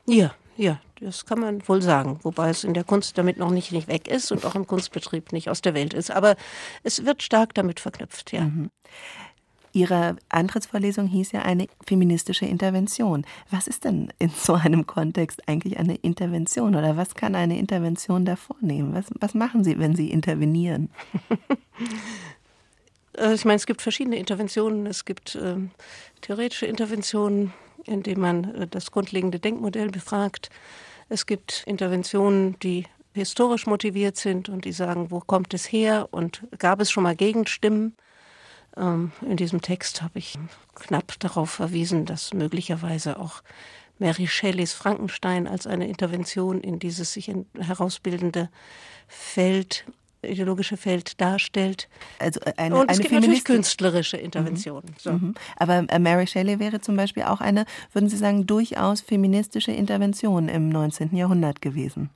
Ja, 0.06 0.34
ja, 0.60 0.78
das 1.00 1.26
kann 1.26 1.40
man 1.40 1.66
wohl 1.70 1.82
sagen. 1.82 2.20
Wobei 2.24 2.50
es 2.50 2.66
in 2.66 2.74
der 2.74 2.84
Kunst 2.84 3.18
damit 3.18 3.38
noch 3.38 3.50
nicht, 3.50 3.72
nicht 3.72 3.88
weg 3.88 4.10
ist 4.10 4.30
und 4.32 4.46
auch 4.46 4.56
im 4.56 4.68
Kunstbetrieb 4.68 5.32
nicht 5.32 5.50
aus 5.50 5.62
der 5.62 5.74
Welt 5.74 5.94
ist. 5.94 6.12
Aber 6.12 6.36
es 6.84 7.06
wird 7.06 7.24
stark 7.24 7.54
damit 7.54 7.80
verknüpft, 7.80 8.34
ja. 8.34 8.42
Mhm. 8.42 8.70
Ihre 9.72 10.18
Antrittsvorlesung 10.30 11.08
hieß 11.08 11.32
ja 11.32 11.44
eine 11.44 11.68
feministische 11.86 12.46
Intervention. 12.46 13.24
Was 13.52 13.68
ist 13.68 13.86
denn 13.86 14.12
in 14.20 14.30
so 14.30 14.56
einem 14.56 14.86
Kontext 14.86 15.48
eigentlich 15.48 15.78
eine 15.78 15.96
Intervention 15.96 16.76
oder 16.76 16.98
was 16.98 17.16
kann 17.16 17.36
eine 17.36 17.58
Intervention 17.58 18.26
da 18.26 18.36
vornehmen? 18.36 18.94
Was, 18.94 19.06
was 19.20 19.36
machen 19.36 19.64
Sie, 19.64 19.80
wenn 19.80 19.96
Sie 19.96 20.12
intervenieren? 20.12 20.90
Also 23.16 23.34
ich 23.36 23.46
meine, 23.46 23.58
es 23.58 23.68
gibt 23.68 23.82
verschiedene 23.82 24.18
Interventionen. 24.18 24.88
Es 24.88 25.06
gibt 25.06 25.36
äh, 25.36 25.56
theoretische 26.22 26.66
Interventionen, 26.66 27.54
indem 27.86 28.20
man 28.22 28.56
äh, 28.56 28.68
das 28.68 28.92
grundlegende 28.92 29.40
Denkmodell 29.40 29.90
befragt. 29.90 30.50
Es 31.10 31.26
gibt 31.26 31.64
Interventionen, 31.66 32.58
die 32.60 32.86
historisch 33.14 33.66
motiviert 33.66 34.18
sind 34.18 34.50
und 34.50 34.66
die 34.66 34.72
sagen, 34.72 35.12
wo 35.12 35.20
kommt 35.20 35.54
es 35.54 35.72
her 35.72 36.08
und 36.12 36.44
gab 36.58 36.80
es 36.80 36.92
schon 36.92 37.04
mal 37.04 37.16
Gegenstimmen. 37.16 37.96
Ähm, 38.78 39.12
in 39.22 39.38
diesem 39.38 39.62
Text 39.62 40.02
habe 40.02 40.20
ich 40.20 40.38
knapp 40.76 41.20
darauf 41.20 41.50
verwiesen, 41.50 42.06
dass 42.06 42.34
möglicherweise 42.34 43.20
auch 43.20 43.42
Mary 43.98 44.28
Shelleys 44.28 44.74
Frankenstein 44.74 45.48
als 45.48 45.68
eine 45.68 45.88
Intervention 45.88 46.62
in 46.62 46.80
dieses 46.80 47.14
sich 47.14 47.32
herausbildende 47.58 48.50
Feld 49.08 49.86
ideologische 50.22 50.78
Feld 50.78 51.20
darstellt. 51.22 51.88
Also 52.20 52.40
äh, 52.42 52.54
eine, 52.58 52.76
und 52.76 52.92
es 52.92 52.98
eine 52.98 53.08
gibt 53.08 53.14
natürlich 53.14 53.44
künstlerische 53.44 54.18
Interventionen. 54.18 54.92
Mhm. 54.92 55.00
So. 55.00 55.12
Mhm. 55.12 55.36
Aber 55.58 55.86
äh, 55.88 56.00
Mary 56.00 56.28
Shelley 56.28 56.60
wäre 56.60 56.82
zum 56.82 56.96
Beispiel 56.96 57.24
auch 57.24 57.42
eine, 57.42 57.66
würden 57.94 58.10
Sie 58.10 58.18
sagen, 58.18 58.46
durchaus 58.46 59.02
feministische 59.02 59.72
Intervention 59.72 60.50
im 60.50 60.70
19. 60.70 61.16
Jahrhundert 61.16 61.62
gewesen. 61.62 62.10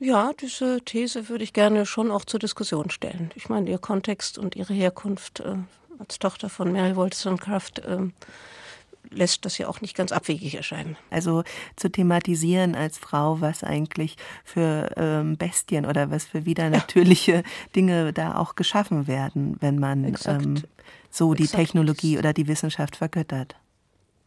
Ja, 0.00 0.32
diese 0.40 0.80
These 0.84 1.28
würde 1.28 1.42
ich 1.42 1.52
gerne 1.52 1.84
schon 1.84 2.10
auch 2.10 2.24
zur 2.24 2.38
Diskussion 2.38 2.88
stellen. 2.90 3.30
Ich 3.34 3.48
meine, 3.48 3.68
ihr 3.68 3.78
Kontext 3.78 4.38
und 4.38 4.54
ihre 4.54 4.72
Herkunft 4.72 5.40
äh, 5.40 5.56
als 5.98 6.18
Tochter 6.20 6.48
von 6.48 6.72
Mary 6.72 6.94
Wollstonecraft 6.94 7.80
äh, 7.80 7.98
lässt 9.10 9.44
das 9.44 9.58
ja 9.58 9.68
auch 9.68 9.80
nicht 9.80 9.96
ganz 9.96 10.12
abwegig 10.12 10.54
erscheinen. 10.54 10.96
Also 11.10 11.44
zu 11.76 11.90
thematisieren 11.90 12.74
als 12.74 12.98
Frau, 12.98 13.40
was 13.40 13.64
eigentlich 13.64 14.16
für 14.44 14.92
ähm, 14.96 15.36
Bestien 15.36 15.86
oder 15.86 16.10
was 16.10 16.24
für 16.24 16.44
wieder 16.44 16.70
natürliche 16.70 17.32
ja. 17.32 17.42
Dinge 17.74 18.12
da 18.12 18.36
auch 18.36 18.54
geschaffen 18.54 19.06
werden, 19.06 19.56
wenn 19.60 19.78
man 19.78 20.04
ähm, 20.26 20.62
so 21.10 21.34
die 21.34 21.44
Exakt. 21.44 21.60
Technologie 21.60 22.18
oder 22.18 22.32
die 22.32 22.48
Wissenschaft 22.48 22.96
vergöttert. 22.96 23.56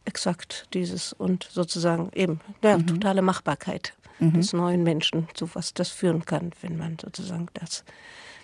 Exakt 0.04 0.66
dieses 0.74 1.12
und 1.12 1.48
sozusagen 1.50 2.10
eben 2.14 2.40
ja, 2.62 2.76
mhm. 2.76 2.86
totale 2.88 3.22
Machbarkeit 3.22 3.94
mhm. 4.18 4.34
des 4.34 4.52
neuen 4.52 4.82
Menschen, 4.82 5.28
zu 5.34 5.54
was 5.54 5.74
das 5.74 5.90
führen 5.90 6.24
kann, 6.24 6.50
wenn 6.60 6.76
man 6.76 6.96
sozusagen 7.00 7.46
das, 7.54 7.84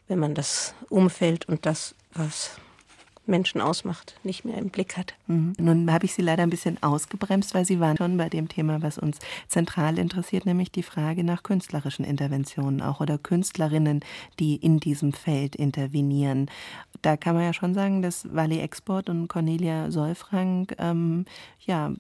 wenn 0.07 0.19
man 0.19 0.35
das 0.35 0.75
Umfeld 0.89 1.49
und 1.49 1.67
das, 1.67 1.95
was 2.15 2.59
Menschen 3.29 3.61
ausmacht, 3.61 4.17
nicht 4.25 4.45
mehr 4.45 4.59
im 4.59 4.71
Blick 4.71 4.97
hat. 4.97 5.15
Mhm. 5.27 5.53
Nun 5.59 5.93
habe 5.93 6.07
ich 6.07 6.15
Sie 6.15 6.23
leider 6.23 6.43
ein 6.43 6.51
bisschen 6.51 6.83
ausgebremst, 6.83 7.55
weil 7.55 7.65
Sie 7.65 7.81
waren 7.81 7.97
schon 7.97 8.17
bei 8.17 8.29
dem 8.29 8.49
Thema, 8.49 8.83
was 8.83 8.99
uns 8.99 9.19
zentral 9.47 9.99
interessiert, 9.99 10.47
nämlich 10.47 10.73
die 10.73 10.83
Frage 10.83 11.25
nach 11.25 11.43
künstlerischen 11.43 12.05
Interventionen 12.05 12.83
auch 12.83 13.01
oder 13.01 13.19
Künstlerinnen, 13.19 14.01
die 14.39 14.57
in 14.57 14.81
diesem 14.81 15.13
Feld 15.13 15.57
intervenieren. 15.57 16.51
Da 17.03 17.17
kann 17.17 17.35
man 17.35 17.45
ja 17.45 17.53
schon 17.53 17.75
sagen, 17.75 18.03
dass 18.03 18.27
Wally 18.35 18.61
Export 18.61 19.09
und 19.09 19.29
Cornelia 19.29 19.91
Solfrank 19.91 20.75
ähm, 20.79 21.25
ja 21.61 21.93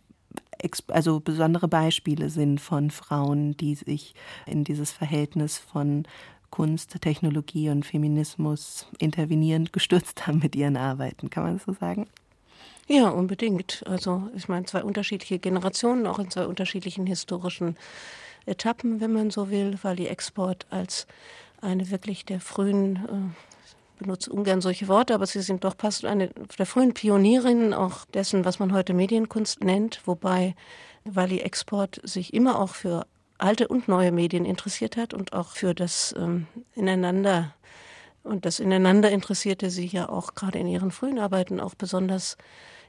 also 0.88 1.20
besondere 1.20 1.68
Beispiele 1.68 2.30
sind 2.30 2.60
von 2.60 2.90
Frauen, 2.90 3.56
die 3.56 3.74
sich 3.74 4.14
in 4.46 4.64
dieses 4.64 4.90
Verhältnis 4.90 5.58
von 5.58 6.04
Kunst, 6.50 7.00
Technologie 7.00 7.70
und 7.70 7.84
Feminismus 7.84 8.86
intervenierend 8.98 9.72
gestürzt 9.72 10.26
haben 10.26 10.40
mit 10.40 10.56
ihren 10.56 10.76
Arbeiten. 10.76 11.30
Kann 11.30 11.44
man 11.44 11.56
das 11.56 11.64
so 11.64 11.72
sagen? 11.72 12.06
Ja, 12.88 13.10
unbedingt. 13.10 13.84
Also 13.86 14.30
ich 14.34 14.48
meine, 14.48 14.64
zwei 14.64 14.82
unterschiedliche 14.82 15.38
Generationen, 15.38 16.06
auch 16.06 16.18
in 16.18 16.30
zwei 16.30 16.46
unterschiedlichen 16.46 17.06
historischen 17.06 17.76
Etappen, 18.46 19.00
wenn 19.00 19.12
man 19.12 19.30
so 19.30 19.50
will, 19.50 19.78
weil 19.82 19.96
die 19.96 20.08
Export 20.08 20.66
als 20.70 21.06
eine 21.60 21.90
wirklich 21.90 22.24
der 22.24 22.40
frühen, 22.40 22.96
äh, 22.96 23.98
benutze 24.02 24.32
ungern 24.32 24.60
solche 24.60 24.88
Worte, 24.88 25.14
aber 25.14 25.26
sie 25.26 25.42
sind 25.42 25.64
doch 25.64 25.74
fast 25.76 26.04
eine 26.04 26.28
der 26.58 26.66
frühen 26.66 26.94
Pionierinnen 26.94 27.74
auch 27.74 28.04
dessen, 28.06 28.44
was 28.44 28.58
man 28.58 28.72
heute 28.72 28.94
Medienkunst 28.94 29.62
nennt, 29.62 30.00
wobei 30.06 30.54
Wally 31.04 31.40
Export 31.40 32.00
sich 32.04 32.32
immer 32.32 32.58
auch 32.58 32.74
für 32.74 33.06
alte 33.38 33.68
und 33.68 33.88
neue 33.88 34.12
Medien 34.12 34.44
interessiert 34.44 34.96
hat 34.96 35.14
und 35.14 35.32
auch 35.32 35.50
für 35.50 35.74
das 35.74 36.14
ähm, 36.18 36.46
Ineinander. 36.74 37.54
Und 38.22 38.44
das 38.44 38.60
Ineinander 38.60 39.10
interessierte 39.10 39.70
sie 39.70 39.86
ja 39.86 40.08
auch 40.08 40.34
gerade 40.34 40.58
in 40.58 40.66
ihren 40.66 40.90
frühen 40.90 41.18
Arbeiten 41.18 41.60
auch 41.60 41.74
besonders 41.74 42.36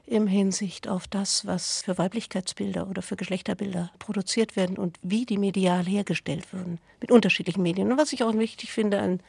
im 0.06 0.26
Hinsicht 0.26 0.88
auf 0.88 1.06
das, 1.06 1.46
was 1.46 1.82
für 1.82 1.96
Weiblichkeitsbilder 1.96 2.88
oder 2.88 3.00
für 3.00 3.16
Geschlechterbilder 3.16 3.92
produziert 4.00 4.56
werden 4.56 4.76
und 4.76 4.98
wie 5.02 5.24
die 5.24 5.38
medial 5.38 5.84
hergestellt 5.84 6.52
würden 6.52 6.80
mit 7.00 7.12
unterschiedlichen 7.12 7.62
Medien. 7.62 7.92
Und 7.92 7.98
was 7.98 8.12
ich 8.12 8.24
auch 8.24 8.34
wichtig 8.34 8.72
finde 8.72 8.98
an 8.98 9.20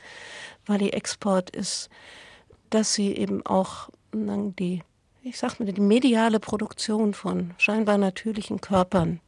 Wally 0.65 0.89
Export 0.89 1.51
ist, 1.51 1.89
dass 2.71 2.95
sie 2.95 3.15
eben 3.15 3.45
auch 3.45 3.89
die, 4.13 4.81
ich 5.21 5.37
sag 5.37 5.59
mal, 5.59 5.71
die 5.71 5.79
mediale 5.79 6.39
Produktion 6.39 7.13
von 7.13 7.53
scheinbar 7.57 7.97
natürlichen 7.97 8.59
Körpern 8.59 9.19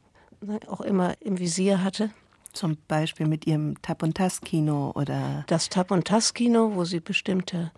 auch 0.68 0.80
immer 0.80 1.14
im 1.20 1.38
Visier 1.38 1.82
hatte. 1.82 2.10
Zum 2.52 2.76
Beispiel 2.86 3.26
mit 3.26 3.46
ihrem 3.46 3.80
Tap- 3.82 4.02
und 4.02 4.16
Task-Kino 4.16 4.92
oder? 4.94 5.44
Das 5.48 5.68
Tap- 5.68 5.90
und 5.90 6.06
Task-Kino, 6.06 6.72
wo 6.74 6.84
sie 6.84 7.00
bestimmte 7.00 7.72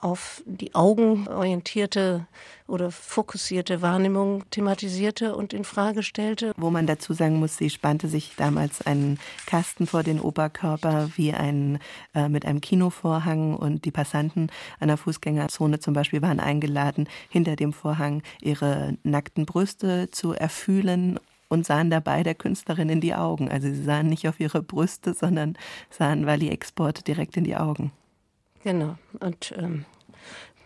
auf 0.00 0.42
die 0.44 0.74
Augen 0.74 1.26
orientierte 1.28 2.26
oder 2.66 2.90
fokussierte 2.90 3.80
Wahrnehmung 3.80 4.44
thematisierte 4.50 5.34
und 5.34 5.54
in 5.54 5.64
Frage 5.64 6.02
stellte. 6.02 6.52
Wo 6.58 6.70
man 6.70 6.86
dazu 6.86 7.14
sagen 7.14 7.38
muss, 7.38 7.56
sie 7.56 7.70
spannte 7.70 8.08
sich 8.08 8.34
damals 8.36 8.86
einen 8.86 9.18
Kasten 9.46 9.86
vor 9.86 10.02
den 10.02 10.20
Oberkörper 10.20 11.10
wie 11.16 11.32
ein 11.32 11.78
äh, 12.14 12.28
mit 12.28 12.44
einem 12.44 12.60
Kinovorhang 12.60 13.56
und 13.56 13.86
die 13.86 13.90
Passanten 13.90 14.50
einer 14.78 14.98
Fußgängerzone 14.98 15.80
zum 15.80 15.94
Beispiel 15.94 16.20
waren 16.20 16.40
eingeladen, 16.40 17.08
hinter 17.30 17.56
dem 17.56 17.72
Vorhang 17.72 18.22
ihre 18.42 18.98
nackten 19.04 19.46
Brüste 19.46 20.10
zu 20.10 20.34
erfühlen 20.34 21.18
und 21.54 21.64
sahen 21.64 21.88
dabei 21.88 22.22
der 22.22 22.34
Künstlerin 22.34 22.90
in 22.90 23.00
die 23.00 23.14
Augen. 23.14 23.50
Also 23.50 23.68
sie 23.68 23.82
sahen 23.82 24.08
nicht 24.08 24.28
auf 24.28 24.38
ihre 24.40 24.62
Brüste, 24.62 25.14
sondern 25.14 25.56
sahen 25.88 26.26
Wally 26.26 26.50
Export 26.50 27.06
direkt 27.06 27.36
in 27.36 27.44
die 27.44 27.56
Augen. 27.56 27.92
Genau. 28.62 28.96
Und 29.20 29.54
ähm, 29.56 29.86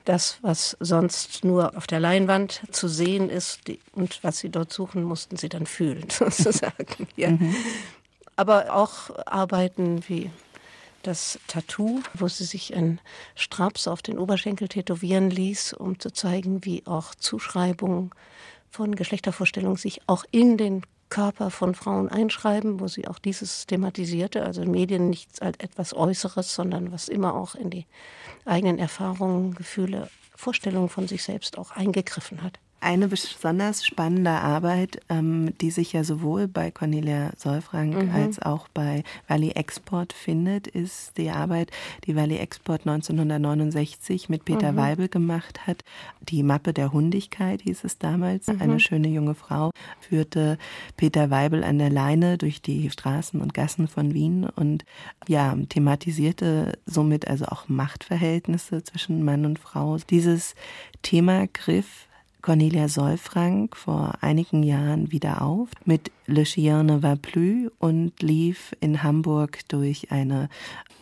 das, 0.04 0.38
was 0.40 0.76
sonst 0.80 1.44
nur 1.44 1.76
auf 1.76 1.86
der 1.86 2.00
Leinwand 2.00 2.62
zu 2.70 2.88
sehen 2.88 3.28
ist 3.28 3.68
die, 3.68 3.78
und 3.92 4.24
was 4.24 4.38
sie 4.38 4.48
dort 4.48 4.72
suchen, 4.72 5.02
mussten 5.02 5.36
sie 5.36 5.48
dann 5.48 5.66
fühlen, 5.66 6.06
sozusagen. 6.10 7.06
Ja. 7.16 7.30
Mhm. 7.30 7.54
Aber 8.36 8.74
auch 8.74 9.10
Arbeiten 9.26 10.00
wie 10.08 10.30
das 11.02 11.38
Tattoo, 11.46 12.00
wo 12.14 12.28
sie 12.28 12.44
sich 12.44 12.74
ein 12.74 13.00
Straps 13.34 13.86
auf 13.86 14.02
den 14.02 14.18
Oberschenkel 14.18 14.68
tätowieren 14.68 15.30
ließ, 15.30 15.74
um 15.74 15.98
zu 15.98 16.12
zeigen, 16.12 16.64
wie 16.64 16.86
auch 16.86 17.14
Zuschreibungen 17.14 18.10
von 18.70 18.94
Geschlechtervorstellungen 18.94 19.76
sich 19.76 20.00
auch 20.06 20.24
in 20.30 20.56
den 20.56 20.82
Körper 21.08 21.50
von 21.50 21.74
Frauen 21.74 22.08
einschreiben, 22.08 22.80
wo 22.80 22.88
sie 22.88 23.08
auch 23.08 23.18
dieses 23.18 23.66
thematisierte, 23.66 24.44
also 24.44 24.64
Medien 24.64 25.08
nichts 25.08 25.40
als 25.40 25.58
etwas 25.58 25.94
Äußeres, 25.94 26.54
sondern 26.54 26.92
was 26.92 27.08
immer 27.08 27.34
auch 27.34 27.54
in 27.54 27.70
die 27.70 27.86
eigenen 28.44 28.78
Erfahrungen, 28.78 29.54
Gefühle, 29.54 30.10
Vorstellungen 30.36 30.88
von 30.88 31.08
sich 31.08 31.22
selbst 31.22 31.56
auch 31.56 31.70
eingegriffen 31.70 32.42
hat. 32.42 32.60
Eine 32.80 33.08
besonders 33.08 33.84
spannende 33.84 34.30
Arbeit, 34.30 35.00
ähm, 35.08 35.52
die 35.60 35.72
sich 35.72 35.92
ja 35.92 36.04
sowohl 36.04 36.46
bei 36.46 36.70
Cornelia 36.70 37.32
Solfrank 37.36 37.94
mhm. 37.94 38.14
als 38.14 38.40
auch 38.40 38.68
bei 38.68 39.02
Valley 39.26 39.50
Export 39.50 40.12
findet, 40.12 40.68
ist 40.68 41.18
die 41.18 41.30
Arbeit, 41.30 41.72
die 42.06 42.14
Valley 42.14 42.36
Export 42.36 42.86
1969 42.86 44.28
mit 44.28 44.44
Peter 44.44 44.72
mhm. 44.72 44.76
Weibel 44.76 45.08
gemacht 45.08 45.66
hat. 45.66 45.82
Die 46.20 46.44
Mappe 46.44 46.72
der 46.72 46.92
Hundigkeit 46.92 47.62
hieß 47.62 47.82
es 47.82 47.98
damals. 47.98 48.46
Mhm. 48.46 48.62
Eine 48.62 48.80
schöne 48.80 49.08
junge 49.08 49.34
Frau 49.34 49.72
führte 49.98 50.56
Peter 50.96 51.30
Weibel 51.30 51.64
an 51.64 51.78
der 51.78 51.90
Leine 51.90 52.38
durch 52.38 52.62
die 52.62 52.90
Straßen 52.90 53.40
und 53.40 53.54
Gassen 53.54 53.88
von 53.88 54.14
Wien 54.14 54.48
und 54.54 54.84
ja, 55.26 55.56
thematisierte 55.68 56.78
somit 56.86 57.26
also 57.26 57.46
auch 57.46 57.68
Machtverhältnisse 57.68 58.84
zwischen 58.84 59.24
Mann 59.24 59.44
und 59.44 59.58
Frau. 59.58 59.96
Dieses 60.08 60.54
Thema 61.02 61.46
griff 61.48 62.07
Cornelia 62.48 62.88
Solfrank 62.88 63.76
vor 63.76 64.14
einigen 64.22 64.62
Jahren 64.62 65.12
wieder 65.12 65.42
auf 65.42 65.68
mit 65.84 66.10
Le 66.24 66.44
Chien 66.44 66.86
ne 66.86 67.02
va 67.02 67.14
plus 67.14 67.70
und 67.78 68.22
lief 68.22 68.74
in 68.80 69.02
Hamburg 69.02 69.68
durch 69.68 70.10
eine 70.12 70.48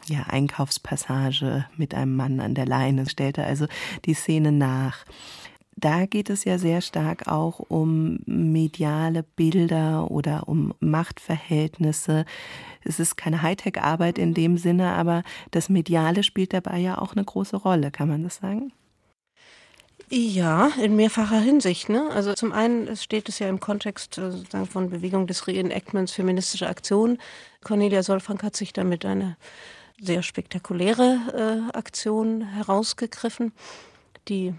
ja, 0.09 0.23
Einkaufspassage 0.23 1.65
mit 1.77 1.95
einem 1.95 2.17
Mann 2.17 2.41
an 2.41 2.57
der 2.57 2.67
Leine, 2.67 3.09
stellte 3.09 3.45
also 3.45 3.67
die 4.07 4.15
Szene 4.15 4.51
nach. 4.51 5.05
Da 5.77 6.07
geht 6.07 6.31
es 6.31 6.43
ja 6.43 6.59
sehr 6.59 6.81
stark 6.81 7.29
auch 7.29 7.61
um 7.61 8.19
mediale 8.27 9.23
Bilder 9.23 10.11
oder 10.11 10.49
um 10.49 10.75
Machtverhältnisse. 10.81 12.25
Es 12.83 12.99
ist 12.99 13.17
keine 13.17 13.43
Hightech-Arbeit 13.43 14.19
in 14.19 14.35
dem 14.35 14.59
Sinne, 14.59 14.95
aber 14.95 15.23
das 15.53 15.69
Mediale 15.69 16.25
spielt 16.25 16.53
dabei 16.53 16.81
ja 16.81 16.99
auch 16.99 17.13
eine 17.13 17.25
große 17.25 17.57
Rolle, 17.57 17.93
kann 17.93 18.09
man 18.09 18.25
das 18.25 18.35
sagen? 18.35 18.73
Ja, 20.09 20.71
in 20.81 20.95
mehrfacher 20.95 21.41
Hinsicht. 21.41 21.89
Ne? 21.89 22.09
Also 22.13 22.35
zum 22.35 22.53
einen 22.53 22.97
steht 22.97 23.29
es 23.29 23.41
ja 23.41 23.49
im 23.49 23.59
Kontext 23.59 24.19
äh, 24.19 24.31
sozusagen 24.31 24.67
von 24.67 24.89
Bewegung 24.89 25.27
des 25.27 25.49
Reenactments 25.49 26.13
feministische 26.13 26.69
Aktion. 26.69 27.19
Cornelia 27.65 28.05
Solfrank 28.05 28.45
hat 28.45 28.55
sich 28.55 28.73
damit 28.73 29.05
eine 29.05 29.37
sehr 30.01 30.23
spektakuläre 30.23 31.67
äh, 31.73 31.77
Aktion 31.77 32.43
herausgegriffen, 32.43 33.53
die 34.29 34.55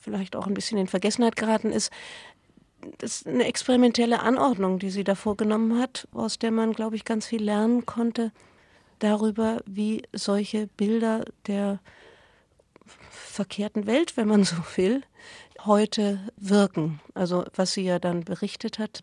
vielleicht 0.00 0.34
auch 0.34 0.46
ein 0.46 0.54
bisschen 0.54 0.78
in 0.78 0.86
Vergessenheit 0.86 1.36
geraten 1.36 1.72
ist. 1.72 1.92
Das 2.98 3.16
ist 3.16 3.26
eine 3.26 3.44
experimentelle 3.44 4.20
Anordnung, 4.20 4.78
die 4.78 4.90
sie 4.90 5.04
da 5.04 5.14
vorgenommen 5.14 5.78
hat, 5.78 6.08
aus 6.14 6.38
der 6.38 6.52
man, 6.52 6.72
glaube 6.72 6.96
ich, 6.96 7.04
ganz 7.04 7.26
viel 7.26 7.42
lernen 7.42 7.84
konnte 7.84 8.32
darüber, 9.00 9.58
wie 9.66 10.02
solche 10.12 10.68
Bilder 10.68 11.24
der 11.46 11.80
verkehrten 13.36 13.86
Welt, 13.86 14.16
wenn 14.16 14.28
man 14.28 14.44
so 14.44 14.56
will, 14.76 15.02
heute 15.64 16.20
wirken. 16.36 17.00
Also 17.14 17.44
was 17.54 17.72
sie 17.72 17.82
ja 17.82 17.98
dann 17.98 18.24
berichtet 18.24 18.78
hat, 18.78 19.02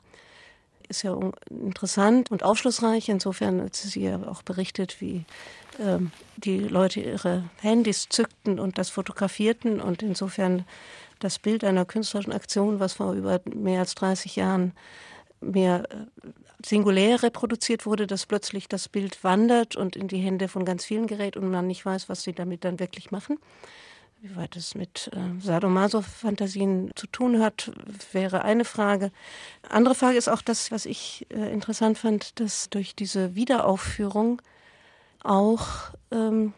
ist 0.89 1.03
ja 1.03 1.17
interessant 1.49 2.31
und 2.31 2.43
aufschlussreich. 2.43 3.09
Insofern 3.09 3.61
hat 3.61 3.75
sie 3.75 4.01
ja 4.01 4.21
auch 4.27 4.41
berichtet, 4.41 4.99
wie 4.99 5.23
ähm, 5.79 6.11
die 6.37 6.59
Leute 6.59 6.99
ihre 6.99 7.49
Handys 7.61 8.09
zückten 8.09 8.59
und 8.59 8.77
das 8.77 8.89
fotografierten 8.89 9.79
und 9.79 10.03
insofern 10.03 10.65
das 11.19 11.39
Bild 11.39 11.63
einer 11.63 11.85
künstlerischen 11.85 12.33
Aktion, 12.33 12.79
was 12.79 12.93
vor 12.93 13.13
über 13.13 13.39
mehr 13.45 13.79
als 13.79 13.95
30 13.95 14.35
Jahren 14.35 14.73
mehr 15.39 15.85
äh, 15.89 16.29
singulär 16.65 17.23
reproduziert 17.23 17.85
wurde, 17.85 18.07
dass 18.07 18.25
plötzlich 18.25 18.67
das 18.67 18.89
Bild 18.89 19.23
wandert 19.23 19.75
und 19.75 19.95
in 19.95 20.07
die 20.07 20.19
Hände 20.19 20.47
von 20.47 20.65
ganz 20.65 20.85
vielen 20.85 21.07
gerät 21.07 21.37
und 21.37 21.49
man 21.49 21.67
nicht 21.67 21.85
weiß, 21.85 22.09
was 22.09 22.23
sie 22.23 22.33
damit 22.33 22.63
dann 22.63 22.79
wirklich 22.79 23.11
machen. 23.11 23.37
Wie 24.25 24.37
weit 24.37 24.55
es 24.55 24.73
mit 24.73 25.11
äh, 25.11 25.41
Sadomaso-Fantasien 25.41 26.91
zu 26.95 27.07
tun 27.07 27.41
hat, 27.41 27.73
wäre 28.13 28.43
eine 28.43 28.63
Frage. 28.63 29.11
Andere 29.67 29.95
Frage 29.95 30.17
ist 30.17 30.29
auch 30.29 30.41
das, 30.41 30.71
was 30.71 30.85
ich 30.85 31.27
äh, 31.29 31.51
interessant 31.51 31.97
fand, 31.97 32.39
dass 32.39 32.69
durch 32.69 32.95
diese 32.95 33.35
Wiederaufführung 33.35 34.41
auch 35.25 35.67
ähm, 36.09 36.53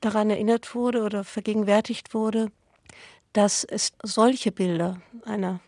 daran 0.00 0.30
erinnert 0.30 0.74
wurde 0.74 1.02
oder 1.02 1.24
vergegenwärtigt 1.24 2.14
wurde, 2.14 2.50
dass 3.34 3.62
es 3.62 3.92
solche 4.02 4.50
Bilder 4.50 5.02
einer 5.26 5.60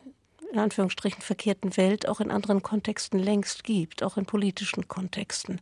in 0.50 0.58
Anführungsstrichen 0.58 1.20
verkehrten 1.20 1.76
Welt 1.76 2.08
auch 2.08 2.20
in 2.20 2.30
anderen 2.30 2.62
Kontexten 2.62 3.18
längst 3.18 3.62
gibt, 3.62 4.02
auch 4.02 4.16
in 4.16 4.24
politischen 4.24 4.88
Kontexten. 4.88 5.60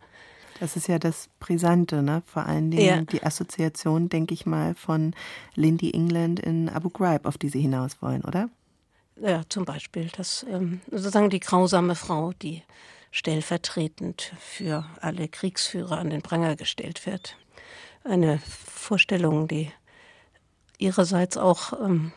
Das 0.60 0.76
ist 0.76 0.88
ja 0.88 0.98
das 0.98 1.28
Brisante, 1.38 2.02
ne? 2.02 2.22
Vor 2.26 2.46
allen 2.46 2.70
Dingen 2.70 2.86
ja. 2.86 3.00
die 3.02 3.22
Assoziation, 3.22 4.08
denke 4.08 4.34
ich 4.34 4.46
mal, 4.46 4.74
von 4.74 5.14
Lindy 5.54 5.92
England 5.92 6.40
in 6.40 6.68
Abu 6.68 6.88
Ghraib, 6.90 7.26
auf 7.26 7.36
die 7.38 7.48
Sie 7.48 7.60
hinaus 7.60 8.00
wollen, 8.00 8.24
oder? 8.24 8.48
Ja, 9.20 9.42
zum 9.48 9.64
Beispiel. 9.64 10.10
Das 10.16 10.46
ähm, 10.48 10.80
sozusagen 10.90 11.30
die 11.30 11.40
grausame 11.40 11.94
Frau, 11.94 12.32
die 12.32 12.62
stellvertretend 13.10 14.32
für 14.38 14.84
alle 15.00 15.28
Kriegsführer 15.28 15.98
an 15.98 16.10
den 16.10 16.22
Pranger 16.22 16.56
gestellt 16.56 17.06
wird. 17.06 17.36
Eine 18.04 18.38
Vorstellung, 18.38 19.48
die 19.48 19.70
ihrerseits 20.78 21.36
auch 21.36 21.72
ähm, 21.80 22.12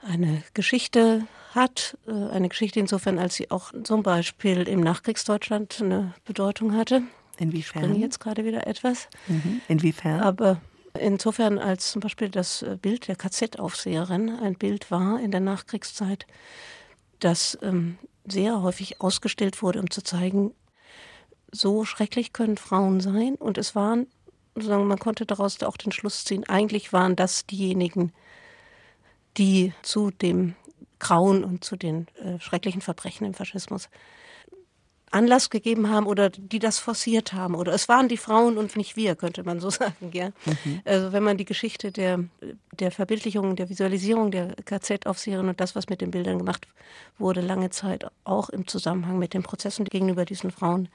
eine 0.00 0.42
Geschichte 0.54 1.26
hat, 1.54 1.98
äh, 2.06 2.12
eine 2.12 2.48
Geschichte 2.48 2.80
insofern, 2.80 3.18
als 3.18 3.34
sie 3.34 3.50
auch 3.50 3.72
zum 3.84 4.02
Beispiel 4.02 4.66
im 4.68 4.80
Nachkriegsdeutschland 4.80 5.80
eine 5.82 6.14
Bedeutung 6.24 6.76
hatte. 6.76 7.02
Inwiefern? 7.38 7.82
Ich 7.82 7.88
springe 7.88 8.04
jetzt 8.04 8.20
gerade 8.20 8.44
wieder 8.44 8.66
etwas. 8.66 9.08
Mhm. 9.26 9.60
Inwiefern? 9.68 10.20
Aber 10.20 10.60
insofern, 10.98 11.58
als 11.58 11.92
zum 11.92 12.00
Beispiel 12.00 12.28
das 12.28 12.64
Bild 12.80 13.08
der 13.08 13.16
KZ-Aufseherin 13.16 14.30
ein 14.30 14.54
Bild 14.54 14.90
war 14.90 15.20
in 15.20 15.30
der 15.30 15.40
Nachkriegszeit, 15.40 16.26
das 17.20 17.58
ähm, 17.62 17.98
sehr 18.26 18.62
häufig 18.62 19.00
ausgestellt 19.00 19.62
wurde, 19.62 19.80
um 19.80 19.90
zu 19.90 20.02
zeigen, 20.02 20.52
so 21.50 21.84
schrecklich 21.84 22.32
können 22.32 22.56
Frauen 22.56 23.00
sein. 23.00 23.34
Und 23.36 23.58
es 23.58 23.74
waren, 23.74 24.06
sozusagen, 24.54 24.86
man 24.86 24.98
konnte 24.98 25.26
daraus 25.26 25.62
auch 25.62 25.76
den 25.76 25.92
Schluss 25.92 26.24
ziehen, 26.24 26.44
eigentlich 26.48 26.92
waren 26.92 27.16
das 27.16 27.46
diejenigen, 27.46 28.12
die 29.36 29.72
zu 29.82 30.10
dem 30.10 30.54
Grauen 30.98 31.42
und 31.42 31.64
zu 31.64 31.76
den 31.76 32.06
äh, 32.22 32.38
schrecklichen 32.38 32.80
Verbrechen 32.80 33.26
im 33.26 33.34
Faschismus 33.34 33.88
Anlass 35.12 35.50
gegeben 35.50 35.90
haben 35.90 36.06
oder 36.06 36.30
die 36.30 36.58
das 36.58 36.78
forciert 36.78 37.32
haben. 37.32 37.54
Oder 37.54 37.72
es 37.72 37.88
waren 37.88 38.08
die 38.08 38.16
Frauen 38.16 38.58
und 38.58 38.76
nicht 38.76 38.96
wir, 38.96 39.14
könnte 39.14 39.44
man 39.44 39.60
so 39.60 39.70
sagen. 39.70 40.10
Ja? 40.12 40.30
Mhm. 40.44 40.80
Also 40.84 41.12
wenn 41.12 41.22
man 41.22 41.36
die 41.36 41.44
Geschichte 41.44 41.92
der, 41.92 42.24
der 42.78 42.90
Verbildlichung, 42.90 43.56
der 43.56 43.68
Visualisierung 43.68 44.30
der 44.30 44.54
KZ-Aufseherin 44.64 45.48
und 45.48 45.60
das, 45.60 45.76
was 45.76 45.88
mit 45.88 46.00
den 46.00 46.10
Bildern 46.10 46.38
gemacht 46.38 46.66
wurde, 47.18 47.40
lange 47.40 47.70
Zeit 47.70 48.06
auch 48.24 48.48
im 48.48 48.66
Zusammenhang 48.66 49.18
mit 49.18 49.34
den 49.34 49.42
Prozessen 49.42 49.84
gegenüber 49.84 50.24
diesen 50.24 50.50
Frauen, 50.50 50.88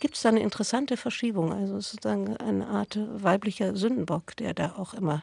gibt 0.00 0.16
es 0.16 0.22
da 0.22 0.30
eine 0.30 0.40
interessante 0.40 0.96
Verschiebung. 0.96 1.52
Also 1.52 1.76
es 1.76 1.86
ist 1.86 1.92
sozusagen 1.92 2.36
eine 2.36 2.66
Art 2.66 2.98
weiblicher 3.14 3.76
Sündenbock, 3.76 4.36
der 4.36 4.54
da 4.54 4.74
auch 4.76 4.94
immer 4.94 5.22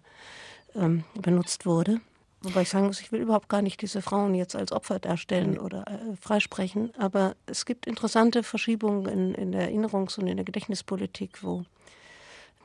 ähm, 0.75 1.03
benutzt 1.19 1.65
wurde. 1.65 1.99
Wobei 2.45 2.61
ich 2.61 2.69
sagen 2.69 2.87
muss, 2.87 3.01
ich 3.01 3.11
will 3.11 3.21
überhaupt 3.21 3.49
gar 3.49 3.61
nicht 3.61 3.81
diese 3.81 4.01
Frauen 4.01 4.35
jetzt 4.35 4.55
als 4.55 4.71
Opfer 4.71 4.99
darstellen 4.99 5.59
oder 5.59 5.85
äh, 5.87 6.15
freisprechen. 6.19 6.93
Aber 6.97 7.35
es 7.45 7.65
gibt 7.65 7.87
interessante 7.87 8.43
Verschiebungen 8.43 9.05
in, 9.07 9.35
in 9.35 9.51
der 9.51 9.71
Erinnerungs- 9.71 10.19
und 10.19 10.27
in 10.27 10.37
der 10.37 10.45
Gedächtnispolitik, 10.45 11.43
wo 11.43 11.65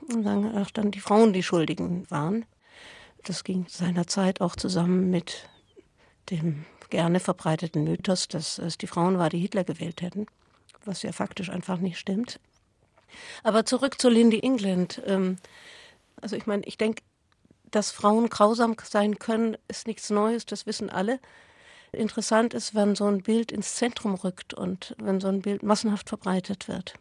sagen, 0.09 0.57
auch 0.57 0.71
dann 0.71 0.91
die 0.91 1.01
Frauen 1.01 1.33
die 1.33 1.43
Schuldigen 1.43 2.11
waren. 2.11 2.45
Das 3.25 3.45
ging 3.45 3.67
seinerzeit 3.69 4.41
auch 4.41 4.57
zusammen 4.57 5.11
mit 5.11 5.49
dem 6.31 6.65
gerne 6.91 7.21
verbreiteten 7.21 7.85
Mythos, 7.85 8.29
dass 8.29 8.59
es 8.59 8.79
die 8.79 8.87
Frauen 8.87 9.19
war, 9.19 9.31
die 9.31 9.39
Hitler 9.39 9.65
gewählt 9.65 10.03
hätten, 10.03 10.27
was 10.85 11.03
ja 11.03 11.13
faktisch 11.13 11.51
einfach 11.51 11.79
nicht 11.79 11.99
stimmt. 11.99 12.41
Aber 13.43 13.65
zurück 13.65 14.01
zu 14.01 14.09
Lindy 14.09 14.41
England. 14.41 15.03
Ähm, 15.07 15.37
also 16.21 16.37
ich 16.37 16.47
meine, 16.47 16.65
ich 16.65 16.79
denke, 16.79 17.03
dass 17.71 17.91
Frauen 17.91 18.29
grausam 18.29 18.77
sein 18.83 19.19
können, 19.19 19.57
ist 19.69 19.87
nichts 19.87 20.11
Neues, 20.11 20.47
das 20.47 20.67
wissen 20.67 20.91
alle. 20.91 21.19
Interessant 21.93 22.55
ist, 22.55 22.75
wenn 22.75 22.95
so 22.95 23.07
ein 23.07 23.23
Bild 23.23 23.51
ins 23.51 23.75
Zentrum 23.75 24.15
rückt 24.15 24.55
und 24.55 24.95
wenn 24.99 25.21
so 25.21 25.29
ein 25.29 25.43
Bild 25.43 25.63
massenhaft 25.63 26.09
verbreitet 26.09 26.69
wird. 26.69 26.95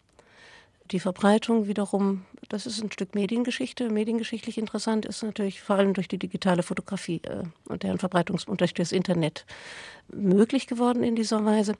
Die 0.91 0.99
Verbreitung 0.99 1.67
wiederum, 1.67 2.25
das 2.47 2.65
ist 2.65 2.81
ein 2.81 2.91
Stück 2.91 3.13
Mediengeschichte. 3.13 3.91
Mediengeschichtlich 3.91 4.57
interessant 4.57 5.05
ist 5.05 5.21
natürlich 5.21 5.61
vor 5.61 5.75
allem 5.75 5.93
durch 5.93 6.07
die 6.07 6.17
digitale 6.17 6.63
Fotografie 6.63 7.21
äh, 7.25 7.43
und 7.67 7.83
deren 7.83 7.99
Verbreitung 7.99 8.39
und 8.47 8.61
durch 8.61 8.73
das 8.73 8.91
Internet 8.91 9.45
möglich 10.11 10.65
geworden 10.65 11.03
in 11.03 11.15
dieser 11.15 11.45
Weise. 11.45 11.75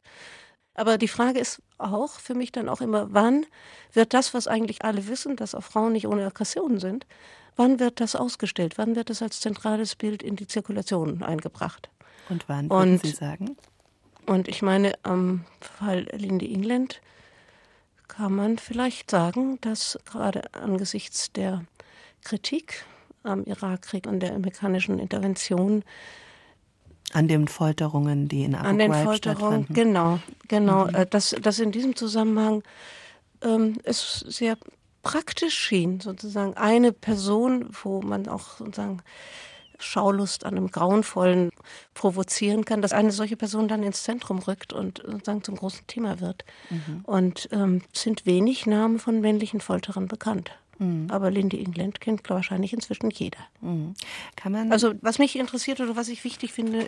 Aber 0.80 0.98
die 0.98 1.08
Frage 1.08 1.40
ist 1.40 1.62
auch 1.78 2.20
für 2.20 2.34
mich 2.34 2.52
dann 2.52 2.70
auch 2.70 2.82
immer, 2.82 3.14
wann 3.14 3.46
wird 3.94 4.14
das, 4.14 4.34
was 4.34 4.48
eigentlich 4.48 4.84
alle 4.84 5.08
wissen, 5.08 5.36
dass 5.36 5.54
auch 5.54 5.64
Frauen 5.64 5.94
nicht 5.94 6.08
ohne 6.08 6.26
Aggressionen 6.26 6.80
sind, 6.80 7.06
Wann 7.60 7.78
wird 7.78 8.00
das 8.00 8.16
ausgestellt? 8.16 8.78
Wann 8.78 8.96
wird 8.96 9.10
das 9.10 9.22
als 9.22 9.42
zentrales 9.42 9.98
Bild 9.98 10.24
in 10.24 10.38
die 10.38 10.48
Zirkulation 10.48 11.22
eingebracht? 11.24 11.90
Und 12.30 12.48
wann, 12.48 12.70
würden 12.70 12.94
und, 12.94 13.04
Sie 13.04 13.12
sagen? 13.12 13.58
Und 14.26 14.48
ich 14.48 14.62
meine, 14.62 14.94
am 15.04 15.44
Fall 15.60 16.08
Lindy 16.14 16.54
England 16.54 17.02
kann 18.08 18.34
man 18.34 18.60
vielleicht 18.60 19.12
sagen, 19.12 19.60
dass 19.60 20.00
gerade 20.06 20.54
angesichts 20.54 21.34
der 21.34 21.66
Kritik 22.24 22.86
am 23.24 23.44
Irakkrieg 23.44 24.08
und 24.08 24.22
der 24.22 24.36
amerikanischen 24.36 24.98
Intervention 24.98 25.84
An 27.14 27.28
den 27.28 27.48
Folterungen, 27.48 28.28
die 28.28 28.44
in 28.44 28.56
Abu 28.56 28.68
An 28.68 28.78
den 28.78 28.94
Folterungen, 28.94 29.66
genau, 29.70 30.20
genau. 30.48 30.86
Mhm. 30.86 30.96
Äh, 30.96 31.06
dass, 31.06 31.36
dass 31.42 31.60
in 31.60 31.72
diesem 31.72 31.96
Zusammenhang 31.96 32.64
ähm, 33.42 33.78
es 33.84 34.20
sehr 34.20 34.58
praktisch 35.02 35.58
schien, 35.58 36.00
sozusagen 36.00 36.56
eine 36.56 36.92
Person, 36.92 37.70
wo 37.84 38.02
man 38.02 38.28
auch 38.28 38.58
sozusagen 38.58 39.02
Schaulust 39.80 40.46
an 40.46 40.58
einem 40.58 40.70
Grauenvollen 40.72 41.52
provozieren 41.94 42.66
kann, 42.66 42.82
dass 42.82 42.92
eine 42.92 43.12
solche 43.12 43.38
Person 43.38 43.68
dann 43.70 43.82
ins 43.82 44.04
Zentrum 44.04 44.40
rückt 44.40 44.74
und 44.74 45.02
sozusagen 45.06 45.44
zum 45.44 45.56
großen 45.56 45.88
Thema 45.88 46.20
wird. 46.20 46.44
Mhm. 46.70 47.02
Und 47.04 47.50
ähm, 47.52 47.82
sind 47.94 48.26
wenig 48.26 48.66
Namen 48.66 49.00
von 49.00 49.22
männlichen 49.22 49.62
Folterern 49.62 50.08
bekannt. 50.08 50.52
Mhm. 50.80 51.08
Aber 51.12 51.30
Lindy 51.30 51.60
England 51.60 52.02
kennt 52.02 52.30
wahrscheinlich 52.30 52.74
inzwischen 52.74 53.10
jeder. 53.12 53.40
Mhm. 53.62 53.94
Kann 54.36 54.52
man 54.52 54.72
also 54.72 54.94
was 55.02 55.20
mich 55.20 55.38
interessiert 55.38 55.80
oder 55.82 55.96
was 55.96 56.08
ich 56.08 56.24
wichtig 56.24 56.54
finde, 56.54 56.88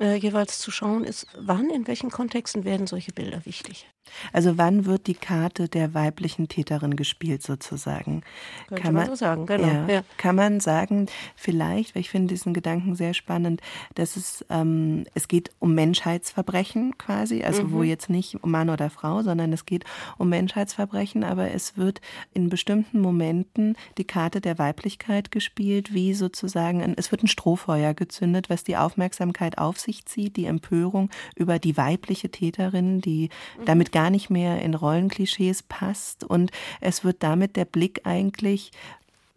äh, 0.00 0.14
jeweils 0.16 0.58
zu 0.58 0.70
schauen, 0.70 1.04
ist, 1.04 1.26
wann, 1.38 1.68
in 1.70 1.86
welchen 1.86 2.10
Kontexten 2.10 2.64
werden 2.64 2.86
solche 2.86 3.12
Bilder 3.12 3.44
wichtig? 3.44 3.86
Also 4.32 4.58
wann 4.58 4.86
wird 4.86 5.06
die 5.06 5.14
Karte 5.14 5.68
der 5.68 5.94
weiblichen 5.94 6.48
Täterin 6.48 6.96
gespielt 6.96 7.42
sozusagen? 7.42 8.22
Könnte 8.68 8.82
kann 8.82 8.94
man, 8.94 9.06
so 9.06 9.14
sagen, 9.14 9.46
genau. 9.46 9.66
Ja, 9.66 9.88
ja. 9.88 10.02
Kann 10.16 10.36
man 10.36 10.60
sagen, 10.60 11.06
vielleicht, 11.36 11.94
weil 11.94 12.00
ich 12.00 12.10
finde 12.10 12.28
diesen 12.28 12.54
Gedanken 12.54 12.94
sehr 12.94 13.14
spannend, 13.14 13.60
dass 13.94 14.16
es, 14.16 14.44
ähm, 14.50 15.04
es 15.14 15.28
geht 15.28 15.50
um 15.58 15.74
Menschheitsverbrechen 15.74 16.98
quasi, 16.98 17.42
also 17.42 17.64
mhm. 17.64 17.72
wo 17.72 17.82
jetzt 17.82 18.10
nicht 18.10 18.42
um 18.42 18.50
Mann 18.50 18.70
oder 18.70 18.90
Frau, 18.90 19.22
sondern 19.22 19.52
es 19.52 19.66
geht 19.66 19.84
um 20.18 20.28
Menschheitsverbrechen, 20.28 21.24
aber 21.24 21.50
es 21.50 21.76
wird 21.76 22.00
in 22.32 22.48
bestimmten 22.48 23.00
Momenten 23.00 23.76
die 23.98 24.04
Karte 24.04 24.40
der 24.40 24.58
Weiblichkeit 24.58 25.30
gespielt, 25.30 25.94
wie 25.94 26.14
sozusagen, 26.14 26.82
ein, 26.82 26.94
es 26.96 27.10
wird 27.10 27.22
ein 27.22 27.28
Strohfeuer 27.28 27.94
gezündet, 27.94 28.50
was 28.50 28.64
die 28.64 28.76
Aufmerksamkeit 28.76 29.58
auf 29.58 29.78
sich 29.78 30.06
zieht, 30.06 30.36
die 30.36 30.46
Empörung 30.46 31.10
über 31.36 31.58
die 31.58 31.76
weibliche 31.76 32.30
Täterin, 32.30 33.00
die 33.00 33.30
mhm. 33.58 33.64
damit 33.64 33.91
gar 33.92 34.10
nicht 34.10 34.30
mehr 34.30 34.60
in 34.62 34.74
Rollenklischees 34.74 35.62
passt 35.62 36.24
und 36.24 36.50
es 36.80 37.04
wird 37.04 37.22
damit 37.22 37.56
der 37.56 37.64
Blick 37.64 38.02
eigentlich 38.04 38.72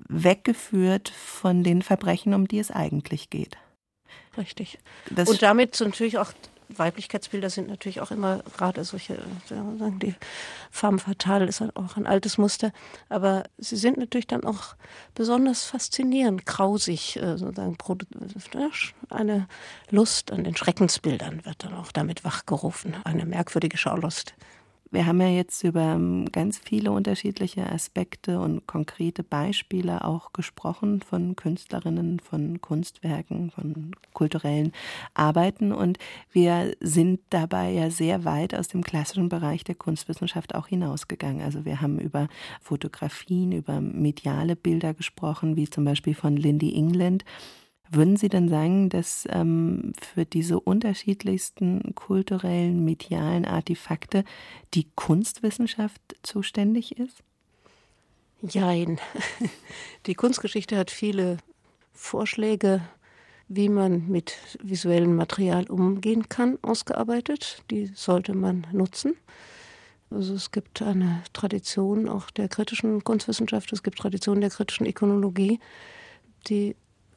weggeführt 0.07 1.09
von 1.09 1.63
den 1.63 1.81
Verbrechen, 1.81 2.33
um 2.33 2.47
die 2.47 2.59
es 2.59 2.71
eigentlich 2.71 3.29
geht. 3.29 3.57
Richtig. 4.37 4.79
Das 5.09 5.29
und 5.29 5.41
damit 5.41 5.79
natürlich 5.79 6.17
auch 6.17 6.31
Weiblichkeitsbilder 6.69 7.49
sind 7.49 7.67
natürlich 7.67 8.01
auch 8.01 8.11
immer 8.11 8.43
gerade 8.57 8.83
solche, 8.83 9.17
sagen 9.47 9.99
die 9.99 10.15
femme 10.71 10.99
fatale 10.99 11.45
ist 11.45 11.61
halt 11.61 11.75
auch 11.75 11.97
ein 11.97 12.07
altes 12.07 12.37
Muster, 12.37 12.71
aber 13.09 13.43
sie 13.57 13.75
sind 13.75 13.97
natürlich 13.97 14.27
dann 14.27 14.43
auch 14.43 14.75
besonders 15.13 15.63
faszinierend, 15.63 16.45
grausig, 16.45 17.17
äh, 17.17 17.37
sozusagen 17.37 17.77
eine 19.09 19.47
Lust 19.89 20.31
an 20.31 20.43
den 20.43 20.55
Schreckensbildern 20.55 21.45
wird 21.45 21.63
dann 21.63 21.73
auch 21.73 21.91
damit 21.91 22.23
wachgerufen, 22.23 22.95
eine 23.03 23.25
merkwürdige 23.25 23.77
Schaulust. 23.77 24.33
Wir 24.95 25.07
haben 25.07 25.19
ja 25.19 25.27
jetzt 25.27 25.61
über 25.65 25.81
ähm, 25.81 26.31
ganz 26.31 26.57
viele 26.57 26.93
unterschiedliche 26.93 27.69
Aspekte 27.69 28.39
und 28.39 28.65
konkrete 28.65 29.23
Beispiele 29.23 30.05
auch 30.05 30.31
gesprochen 30.31 31.01
von 31.01 31.35
Künstlerinnen, 31.35 32.21
von 32.21 32.61
Kunstwerken, 32.61 33.51
von 33.51 33.91
kulturellen 34.13 34.71
Arbeiten. 35.13 35.73
Und 35.73 35.97
wir 36.31 36.77
sind 36.79 37.19
dabei 37.29 37.71
ja 37.71 37.91
sehr 37.91 38.23
weit 38.23 38.55
aus 38.55 38.69
dem 38.69 38.85
klassischen 38.85 39.27
Bereich 39.27 39.65
der 39.65 39.75
Kunstwissenschaft 39.75 40.55
auch 40.55 40.67
hinausgegangen. 40.67 41.41
Also 41.41 41.65
wir 41.65 41.81
haben 41.81 41.99
über 41.99 42.29
Fotografien, 42.61 43.51
über 43.51 43.81
mediale 43.81 44.55
Bilder 44.55 44.93
gesprochen, 44.93 45.57
wie 45.57 45.69
zum 45.69 45.83
Beispiel 45.83 46.15
von 46.15 46.37
Lindy 46.37 46.73
England 46.73 47.25
würden 47.91 48.17
Sie 48.17 48.29
denn 48.29 48.49
sagen, 48.49 48.89
dass 48.89 49.27
ähm, 49.29 49.93
für 50.01 50.25
diese 50.25 50.59
unterschiedlichsten 50.59 51.93
kulturellen, 51.95 52.83
medialen 52.83 53.45
Artefakte 53.45 54.23
die 54.73 54.87
Kunstwissenschaft 54.95 56.01
zuständig 56.23 56.97
ist? 56.97 57.23
Jein. 58.41 58.99
Die 60.05 60.13
Kunstgeschichte 60.13 60.77
hat 60.77 60.91
viele 60.91 61.37
Vorschläge, 61.93 62.81
wie 63.47 63.69
man 63.69 64.07
mit 64.07 64.37
visuellem 64.61 65.15
Material 65.15 65.67
umgehen 65.67 66.29
kann, 66.29 66.57
ausgearbeitet. 66.61 67.63
Die 67.71 67.87
sollte 67.87 68.33
man 68.33 68.67
nutzen. 68.71 69.15
Also 70.09 70.35
es 70.35 70.51
gibt 70.51 70.81
eine 70.81 71.23
Tradition 71.33 72.07
auch 72.07 72.29
der 72.29 72.47
kritischen 72.47 73.03
Kunstwissenschaft, 73.03 73.73
es 73.73 73.83
gibt 73.83 73.97
Traditionen 73.97 74.41
der 74.41 74.51
kritischen 74.51 74.85
Ikonologie, 74.85 75.59
die 76.47 76.75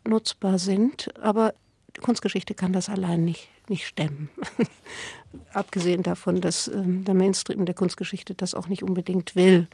nutzbar 0.09 0.59
sind, 0.59 1.11
aber 1.21 1.55
Kunstgeschichte 2.01 2.55
kann 2.55 2.73
das 2.73 2.88
allein 2.88 3.25
nicht, 3.25 3.49
nicht 3.68 3.87
stemmen. 3.87 4.31
Abgesehen 5.53 6.03
davon, 6.03 6.40
dass 6.40 6.68
ähm, 6.68 7.05
der 7.05 7.14
Mainstream 7.14 7.66
der 7.66 7.75
Kunstgeschichte 7.75 8.35
das 8.35 8.55
auch 8.55 8.68
nicht 8.68 8.83
unbedingt 8.83 9.37
will. 9.37 9.68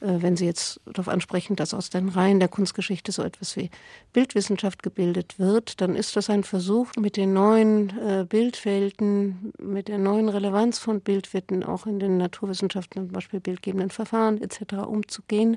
Äh, 0.00 0.22
wenn 0.22 0.36
Sie 0.36 0.44
jetzt 0.44 0.80
darauf 0.86 1.08
ansprechen, 1.08 1.56
dass 1.56 1.74
aus 1.74 1.90
den 1.90 2.08
Reihen 2.08 2.38
der 2.38 2.48
Kunstgeschichte 2.48 3.12
so 3.12 3.22
etwas 3.22 3.56
wie 3.56 3.70
Bildwissenschaft 4.12 4.82
gebildet 4.82 5.38
wird, 5.38 5.80
dann 5.80 5.96
ist 5.96 6.16
das 6.16 6.30
ein 6.30 6.44
Versuch, 6.44 6.88
mit 6.96 7.16
den 7.16 7.32
neuen 7.32 7.90
äh, 7.98 8.24
Bildwelten, 8.28 9.52
mit 9.58 9.88
der 9.88 9.98
neuen 9.98 10.28
Relevanz 10.28 10.78
von 10.78 11.00
Bildwelten 11.00 11.64
auch 11.64 11.86
in 11.86 11.98
den 11.98 12.18
Naturwissenschaften, 12.18 13.06
zum 13.06 13.12
Beispiel 13.12 13.40
bildgebenden 13.40 13.90
Verfahren 13.90 14.40
etc. 14.40 14.86
umzugehen. 14.86 15.56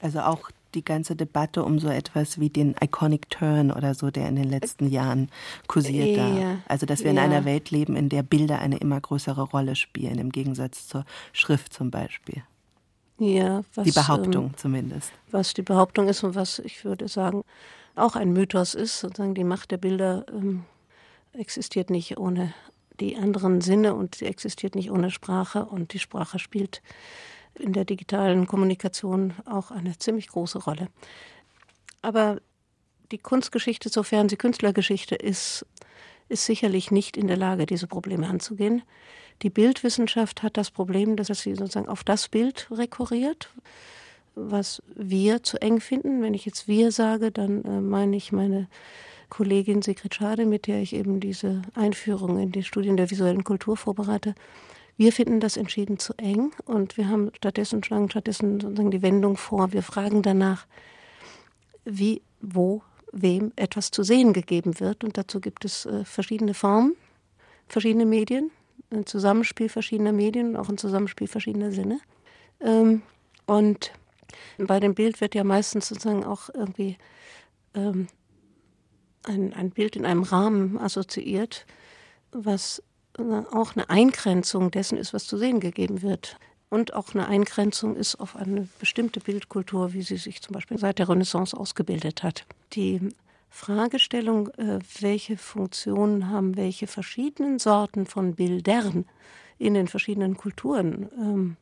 Also 0.00 0.20
auch 0.20 0.50
die 0.74 0.84
ganze 0.84 1.16
Debatte 1.16 1.64
um 1.64 1.78
so 1.78 1.88
etwas 1.88 2.38
wie 2.38 2.50
den 2.50 2.74
Iconic 2.82 3.30
Turn 3.30 3.70
oder 3.70 3.94
so, 3.94 4.10
der 4.10 4.28
in 4.28 4.36
den 4.36 4.48
letzten 4.48 4.88
Jahren 4.88 5.30
kursiert 5.66 6.16
ja, 6.16 6.28
da. 6.28 6.58
Also, 6.68 6.86
dass 6.86 7.00
wir 7.00 7.06
ja. 7.06 7.12
in 7.12 7.18
einer 7.18 7.44
Welt 7.44 7.70
leben, 7.70 7.96
in 7.96 8.08
der 8.08 8.22
Bilder 8.22 8.58
eine 8.58 8.78
immer 8.78 9.00
größere 9.00 9.42
Rolle 9.42 9.76
spielen, 9.76 10.18
im 10.18 10.30
Gegensatz 10.30 10.88
zur 10.88 11.04
Schrift 11.32 11.72
zum 11.72 11.90
Beispiel. 11.90 12.42
Ja, 13.18 13.62
was, 13.74 13.84
die 13.84 13.92
Behauptung 13.92 14.46
ähm, 14.46 14.56
zumindest. 14.56 15.12
Was 15.30 15.54
die 15.54 15.62
Behauptung 15.62 16.08
ist 16.08 16.22
und 16.22 16.34
was 16.34 16.60
ich 16.60 16.84
würde 16.84 17.08
sagen 17.08 17.42
auch 17.98 18.16
ein 18.16 18.32
Mythos 18.32 18.74
ist, 18.74 19.00
sozusagen 19.00 19.34
die 19.34 19.44
Macht 19.44 19.70
der 19.70 19.78
Bilder 19.78 20.24
ähm, 20.28 20.64
existiert 21.32 21.90
nicht 21.90 22.18
ohne 22.18 22.54
die 23.00 23.16
anderen 23.16 23.60
Sinne 23.60 23.94
und 23.94 24.16
sie 24.16 24.26
existiert 24.26 24.74
nicht 24.74 24.90
ohne 24.90 25.10
Sprache 25.10 25.64
und 25.64 25.92
die 25.92 25.98
Sprache 25.98 26.38
spielt 26.38 26.82
in 27.60 27.72
der 27.72 27.84
digitalen 27.84 28.46
Kommunikation 28.46 29.34
auch 29.46 29.70
eine 29.70 29.96
ziemlich 29.98 30.28
große 30.28 30.58
Rolle. 30.58 30.88
Aber 32.02 32.38
die 33.10 33.18
Kunstgeschichte, 33.18 33.88
sofern 33.88 34.28
sie 34.28 34.36
Künstlergeschichte 34.36 35.14
ist, 35.14 35.66
ist 36.28 36.44
sicherlich 36.44 36.90
nicht 36.90 37.16
in 37.16 37.26
der 37.26 37.36
Lage, 37.36 37.66
diese 37.66 37.86
Probleme 37.86 38.26
anzugehen. 38.26 38.82
Die 39.42 39.50
Bildwissenschaft 39.50 40.42
hat 40.42 40.56
das 40.56 40.70
Problem, 40.70 41.16
dass 41.16 41.28
sie 41.28 41.54
sozusagen 41.54 41.88
auf 41.88 42.04
das 42.04 42.28
Bild 42.28 42.68
rekurriert, 42.70 43.50
was 44.34 44.82
wir 44.94 45.42
zu 45.42 45.60
eng 45.62 45.80
finden. 45.80 46.22
Wenn 46.22 46.34
ich 46.34 46.44
jetzt 46.44 46.68
wir 46.68 46.92
sage, 46.92 47.30
dann 47.30 47.64
äh, 47.64 47.80
meine 47.80 48.16
ich 48.16 48.32
meine 48.32 48.68
Kollegin 49.30 49.82
Sigrid 49.82 50.14
Schade, 50.14 50.46
mit 50.46 50.66
der 50.66 50.80
ich 50.80 50.92
eben 50.94 51.20
diese 51.20 51.62
Einführung 51.74 52.38
in 52.38 52.52
die 52.52 52.64
Studien 52.64 52.96
der 52.96 53.10
visuellen 53.10 53.44
Kultur 53.44 53.76
vorbereite. 53.76 54.34
Wir 54.98 55.12
finden 55.12 55.38
das 55.38 55.56
entschieden 55.56 56.00
zu 56.00 56.12
eng 56.18 56.50
und 56.64 56.96
wir 56.96 57.08
haben 57.08 57.30
stattdessen, 57.36 57.84
schlagen 57.84 58.10
stattdessen 58.10 58.60
sozusagen 58.60 58.90
die 58.90 59.00
Wendung 59.00 59.36
vor. 59.36 59.72
Wir 59.72 59.84
fragen 59.84 60.22
danach, 60.22 60.66
wie, 61.84 62.20
wo, 62.40 62.82
wem 63.12 63.52
etwas 63.54 63.92
zu 63.92 64.02
sehen 64.02 64.32
gegeben 64.32 64.80
wird. 64.80 65.04
Und 65.04 65.16
dazu 65.16 65.40
gibt 65.40 65.64
es 65.64 65.86
äh, 65.86 66.04
verschiedene 66.04 66.52
Formen, 66.52 66.96
verschiedene 67.68 68.06
Medien, 68.06 68.50
ein 68.90 69.06
Zusammenspiel 69.06 69.68
verschiedener 69.68 70.12
Medien 70.12 70.50
und 70.50 70.56
auch 70.56 70.68
ein 70.68 70.78
Zusammenspiel 70.78 71.28
verschiedener 71.28 71.70
Sinne. 71.70 72.00
Ähm, 72.60 73.02
und 73.46 73.92
bei 74.58 74.80
dem 74.80 74.96
Bild 74.96 75.20
wird 75.20 75.36
ja 75.36 75.44
meistens 75.44 75.88
sozusagen 75.88 76.24
auch 76.24 76.50
irgendwie 76.52 76.98
ähm, 77.74 78.08
ein, 79.22 79.52
ein 79.52 79.70
Bild 79.70 79.94
in 79.94 80.04
einem 80.04 80.24
Rahmen 80.24 80.76
assoziiert, 80.76 81.66
was 82.32 82.82
auch 83.52 83.74
eine 83.74 83.90
Eingrenzung 83.90 84.70
dessen 84.70 84.98
ist, 84.98 85.12
was 85.12 85.26
zu 85.26 85.36
sehen 85.36 85.60
gegeben 85.60 86.02
wird. 86.02 86.36
Und 86.70 86.92
auch 86.94 87.14
eine 87.14 87.26
Eingrenzung 87.26 87.96
ist 87.96 88.16
auf 88.16 88.36
eine 88.36 88.68
bestimmte 88.78 89.20
Bildkultur, 89.20 89.94
wie 89.94 90.02
sie 90.02 90.18
sich 90.18 90.42
zum 90.42 90.52
Beispiel 90.52 90.78
seit 90.78 90.98
der 90.98 91.08
Renaissance 91.08 91.56
ausgebildet 91.56 92.22
hat. 92.22 92.44
Die 92.74 93.00
Fragestellung, 93.48 94.48
äh, 94.58 94.78
welche 95.00 95.38
Funktionen 95.38 96.28
haben 96.28 96.56
welche 96.56 96.86
verschiedenen 96.86 97.58
Sorten 97.58 98.06
von 98.06 98.34
Bildern 98.34 99.06
in 99.58 99.74
den 99.74 99.88
verschiedenen 99.88 100.36
Kulturen, 100.36 101.08
ähm, 101.18 101.56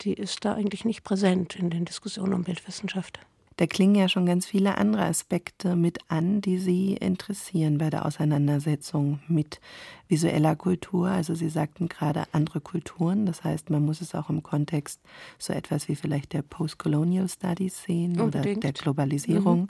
die 0.00 0.14
ist 0.14 0.44
da 0.44 0.54
eigentlich 0.54 0.84
nicht 0.84 1.04
präsent 1.04 1.56
in 1.56 1.70
den 1.70 1.84
Diskussionen 1.84 2.34
um 2.34 2.44
Bildwissenschaft. 2.44 3.20
Da 3.58 3.66
klingen 3.66 3.96
ja 3.96 4.08
schon 4.08 4.24
ganz 4.24 4.46
viele 4.46 4.78
andere 4.78 5.02
Aspekte 5.02 5.74
mit 5.74 5.98
an, 6.06 6.40
die 6.40 6.58
Sie 6.58 6.94
interessieren 6.94 7.78
bei 7.78 7.90
der 7.90 8.06
Auseinandersetzung 8.06 9.18
mit 9.26 9.60
visueller 10.06 10.54
Kultur. 10.54 11.08
Also 11.08 11.34
Sie 11.34 11.48
sagten 11.48 11.88
gerade 11.88 12.22
andere 12.30 12.60
Kulturen, 12.60 13.26
das 13.26 13.42
heißt, 13.42 13.68
man 13.70 13.84
muss 13.84 14.00
es 14.00 14.14
auch 14.14 14.30
im 14.30 14.44
Kontext 14.44 15.00
so 15.38 15.52
etwas 15.52 15.88
wie 15.88 15.96
vielleicht 15.96 16.34
der 16.34 16.42
Postcolonial 16.42 17.28
Studies 17.28 17.82
sehen 17.82 18.20
Unbedingt. 18.20 18.58
oder 18.58 18.60
der 18.60 18.72
Globalisierung. 18.74 19.62
Mhm. 19.62 19.68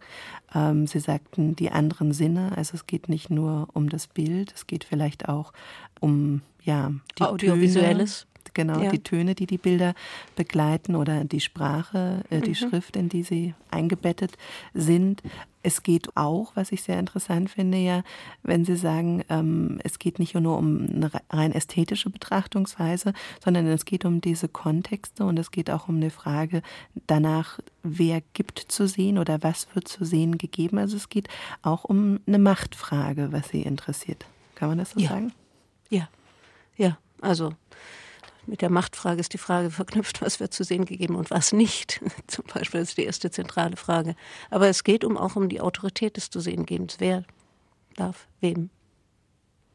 Ähm, 0.54 0.86
Sie 0.86 1.00
sagten 1.00 1.56
die 1.56 1.70
anderen 1.70 2.12
Sinne, 2.12 2.52
also 2.56 2.74
es 2.74 2.86
geht 2.86 3.08
nicht 3.08 3.30
nur 3.30 3.68
um 3.72 3.88
das 3.88 4.06
Bild, 4.06 4.52
es 4.54 4.66
geht 4.66 4.84
vielleicht 4.84 5.30
auch 5.30 5.54
um 5.98 6.42
ja, 6.62 6.92
die 7.18 7.22
Audiovisuelles. 7.22 8.26
Genau, 8.54 8.80
ja. 8.80 8.90
die 8.90 9.02
Töne, 9.02 9.34
die 9.34 9.46
die 9.46 9.58
Bilder 9.58 9.94
begleiten 10.36 10.94
oder 10.94 11.24
die 11.24 11.40
Sprache, 11.40 12.22
äh, 12.30 12.40
die 12.40 12.50
mhm. 12.50 12.54
Schrift, 12.54 12.96
in 12.96 13.08
die 13.08 13.22
sie 13.22 13.54
eingebettet 13.70 14.36
sind. 14.74 15.22
Es 15.62 15.82
geht 15.82 16.16
auch, 16.16 16.52
was 16.54 16.72
ich 16.72 16.82
sehr 16.82 16.98
interessant 16.98 17.50
finde, 17.50 17.78
ja, 17.78 18.02
wenn 18.42 18.64
Sie 18.64 18.76
sagen, 18.76 19.24
ähm, 19.28 19.80
es 19.82 19.98
geht 19.98 20.18
nicht 20.18 20.34
nur 20.34 20.56
um 20.56 20.86
eine 20.86 21.10
rein 21.30 21.52
ästhetische 21.52 22.10
Betrachtungsweise, 22.10 23.12
sondern 23.42 23.66
es 23.66 23.84
geht 23.84 24.04
um 24.04 24.20
diese 24.20 24.48
Kontexte 24.48 25.24
und 25.24 25.38
es 25.38 25.50
geht 25.50 25.68
auch 25.70 25.88
um 25.88 25.96
eine 25.96 26.10
Frage 26.10 26.62
danach, 27.06 27.58
wer 27.82 28.22
gibt 28.32 28.58
zu 28.60 28.86
sehen 28.86 29.18
oder 29.18 29.42
was 29.42 29.66
wird 29.74 29.88
zu 29.88 30.04
sehen 30.04 30.38
gegeben. 30.38 30.78
Also 30.78 30.96
es 30.96 31.08
geht 31.08 31.28
auch 31.62 31.84
um 31.84 32.20
eine 32.26 32.38
Machtfrage, 32.38 33.32
was 33.32 33.48
Sie 33.48 33.62
interessiert. 33.62 34.26
Kann 34.54 34.68
man 34.68 34.78
das 34.78 34.92
so 34.92 35.00
ja. 35.00 35.08
sagen? 35.08 35.32
Ja, 35.90 36.08
ja, 36.76 36.96
also 37.20 37.52
mit 38.48 38.62
der 38.62 38.70
Machtfrage 38.70 39.20
ist 39.20 39.34
die 39.34 39.38
Frage 39.38 39.70
verknüpft, 39.70 40.22
was 40.22 40.40
wird 40.40 40.52
zu 40.52 40.64
sehen 40.64 40.84
gegeben 40.84 41.14
und 41.14 41.30
was 41.30 41.52
nicht. 41.52 42.00
Zum 42.26 42.44
Beispiel 42.46 42.80
ist 42.80 42.96
die 42.96 43.04
erste 43.04 43.30
zentrale 43.30 43.76
Frage. 43.76 44.16
Aber 44.50 44.68
es 44.68 44.84
geht 44.84 45.04
um 45.04 45.16
auch 45.16 45.36
um 45.36 45.48
die 45.48 45.60
Autorität 45.60 46.16
des 46.16 46.30
zu 46.30 46.40
sehen 46.40 46.66
gebens. 46.66 46.96
Wer 46.98 47.24
darf 47.96 48.26
wem 48.40 48.70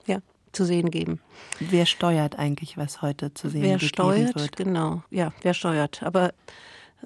ja, 0.08 0.20
zu 0.52 0.66
sehen 0.66 0.90
geben? 0.90 1.22
Wer 1.60 1.86
steuert 1.86 2.40
eigentlich, 2.40 2.78
was 2.78 3.02
heute 3.02 3.34
zu 3.34 3.50
sehen 3.50 3.62
wer 3.62 3.74
gegeben 3.74 3.90
steuert, 3.90 4.36
wird? 4.36 4.56
Genau, 4.58 5.04
ja, 5.12 5.32
wer 5.42 5.54
steuert. 5.54 6.04
Aber 6.04 6.34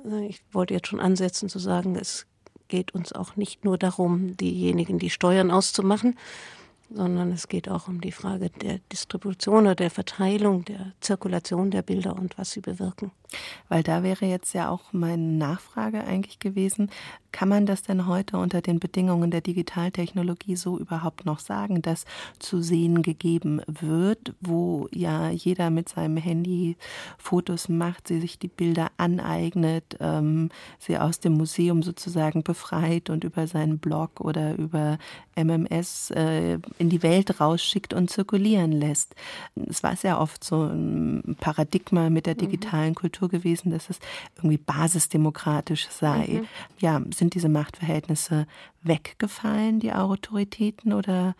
äh, 0.05 0.25
ich 0.27 0.41
wollte 0.51 0.73
jetzt 0.73 0.87
schon 0.87 0.99
ansetzen 0.99 1.49
zu 1.49 1.59
sagen, 1.59 1.95
es 1.95 2.25
geht 2.69 2.93
uns 2.93 3.13
auch 3.13 3.35
nicht 3.35 3.65
nur 3.65 3.77
darum, 3.77 4.35
diejenigen, 4.37 4.99
die 4.99 5.09
Steuern 5.09 5.51
auszumachen, 5.51 6.17
sondern 6.89 7.31
es 7.31 7.47
geht 7.47 7.69
auch 7.69 7.87
um 7.87 8.01
die 8.01 8.11
Frage 8.11 8.49
der 8.49 8.79
Distribution 8.91 9.65
oder 9.65 9.75
der 9.75 9.91
Verteilung, 9.91 10.65
der 10.65 10.93
Zirkulation 11.01 11.71
der 11.71 11.81
Bilder 11.81 12.15
und 12.15 12.37
was 12.37 12.51
sie 12.51 12.61
bewirken. 12.61 13.11
Weil 13.67 13.83
da 13.83 14.03
wäre 14.03 14.25
jetzt 14.25 14.53
ja 14.53 14.69
auch 14.69 14.93
meine 14.93 15.21
Nachfrage 15.21 16.03
eigentlich 16.03 16.39
gewesen, 16.39 16.89
kann 17.33 17.49
man 17.49 17.65
das 17.65 17.83
denn 17.83 18.07
heute 18.07 18.37
unter 18.37 18.61
den 18.61 18.79
Bedingungen 18.79 19.31
der 19.31 19.41
Digitaltechnologie 19.41 20.55
so 20.55 20.79
überhaupt 20.79 21.25
noch 21.25 21.39
sagen, 21.39 21.81
dass 21.81 22.05
zu 22.39 22.61
sehen 22.61 23.03
gegeben 23.03 23.61
wird, 23.67 24.33
wo 24.39 24.87
ja 24.91 25.29
jeder 25.29 25.69
mit 25.69 25.89
seinem 25.89 26.17
Handy 26.17 26.77
Fotos 27.17 27.69
macht, 27.69 28.07
sie 28.07 28.21
sich 28.21 28.39
die 28.39 28.47
Bilder 28.47 28.91
aneignet, 28.97 29.97
ähm, 29.99 30.49
sie 30.79 30.97
aus 30.97 31.19
dem 31.19 31.33
Museum 31.33 31.83
sozusagen 31.83 32.43
befreit 32.43 33.09
und 33.09 33.23
über 33.23 33.45
seinen 33.45 33.77
Blog 33.77 34.21
oder 34.21 34.57
über 34.57 34.97
MMS 35.35 36.11
äh, 36.11 36.59
in 36.79 36.89
die 36.89 37.03
Welt 37.03 37.39
rausschickt 37.41 37.93
und 37.93 38.09
zirkulieren 38.09 38.71
lässt. 38.71 39.15
Es 39.69 39.83
war 39.83 39.95
sehr 39.95 40.19
oft 40.19 40.43
so 40.43 40.63
ein 40.63 41.35
Paradigma 41.39 42.09
mit 42.09 42.25
der 42.25 42.35
mhm. 42.35 42.39
digitalen 42.39 42.95
Kultur 42.95 43.07
Kultur 43.07 43.29
gewesen, 43.29 43.71
dass 43.71 43.89
es 43.89 43.99
irgendwie 44.37 44.57
basisdemokratisch 44.57 45.87
sei. 45.89 46.27
Mhm. 46.27 46.47
Ja, 46.79 47.01
sind 47.15 47.33
diese 47.33 47.49
Machtverhältnisse 47.49 48.47
weggefallen, 48.83 49.79
die 49.79 49.93
Autoritäten, 49.93 50.93
oder 50.93 51.35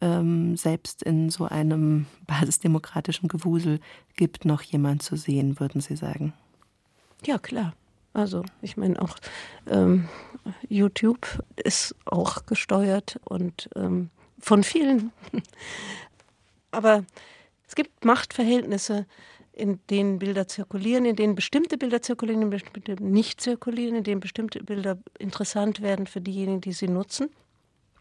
ähm, 0.00 0.56
selbst 0.56 1.02
in 1.02 1.30
so 1.30 1.46
einem 1.46 2.06
basisdemokratischen 2.26 3.28
Gewusel 3.28 3.80
gibt 4.16 4.44
noch 4.44 4.62
jemand 4.62 5.02
zu 5.02 5.16
sehen, 5.16 5.58
würden 5.60 5.80
Sie 5.80 5.96
sagen? 5.96 6.32
Ja, 7.24 7.38
klar. 7.38 7.72
Also 8.14 8.42
ich 8.60 8.76
meine 8.76 9.00
auch 9.00 9.16
ähm, 9.66 10.08
YouTube 10.68 11.42
ist 11.56 11.94
auch 12.04 12.44
gesteuert 12.44 13.18
und 13.24 13.70
ähm, 13.74 14.10
von 14.42 14.62
vielen. 14.62 15.12
Aber 16.70 17.04
es 17.66 17.74
gibt 17.74 18.04
Machtverhältnisse, 18.04 19.06
in 19.52 19.80
denen 19.90 20.18
Bilder 20.18 20.48
zirkulieren, 20.48 21.04
in 21.04 21.16
denen 21.16 21.34
bestimmte 21.34 21.78
Bilder 21.78 22.02
zirkulieren, 22.02 22.42
in 22.42 22.50
denen 22.50 22.62
bestimmte 22.62 23.02
nicht 23.02 23.40
zirkulieren, 23.40 23.96
in 23.96 24.04
denen 24.04 24.20
bestimmte 24.20 24.62
Bilder 24.62 24.98
interessant 25.18 25.82
werden 25.82 26.06
für 26.06 26.20
diejenigen, 26.20 26.60
die 26.60 26.72
sie 26.72 26.88
nutzen 26.88 27.30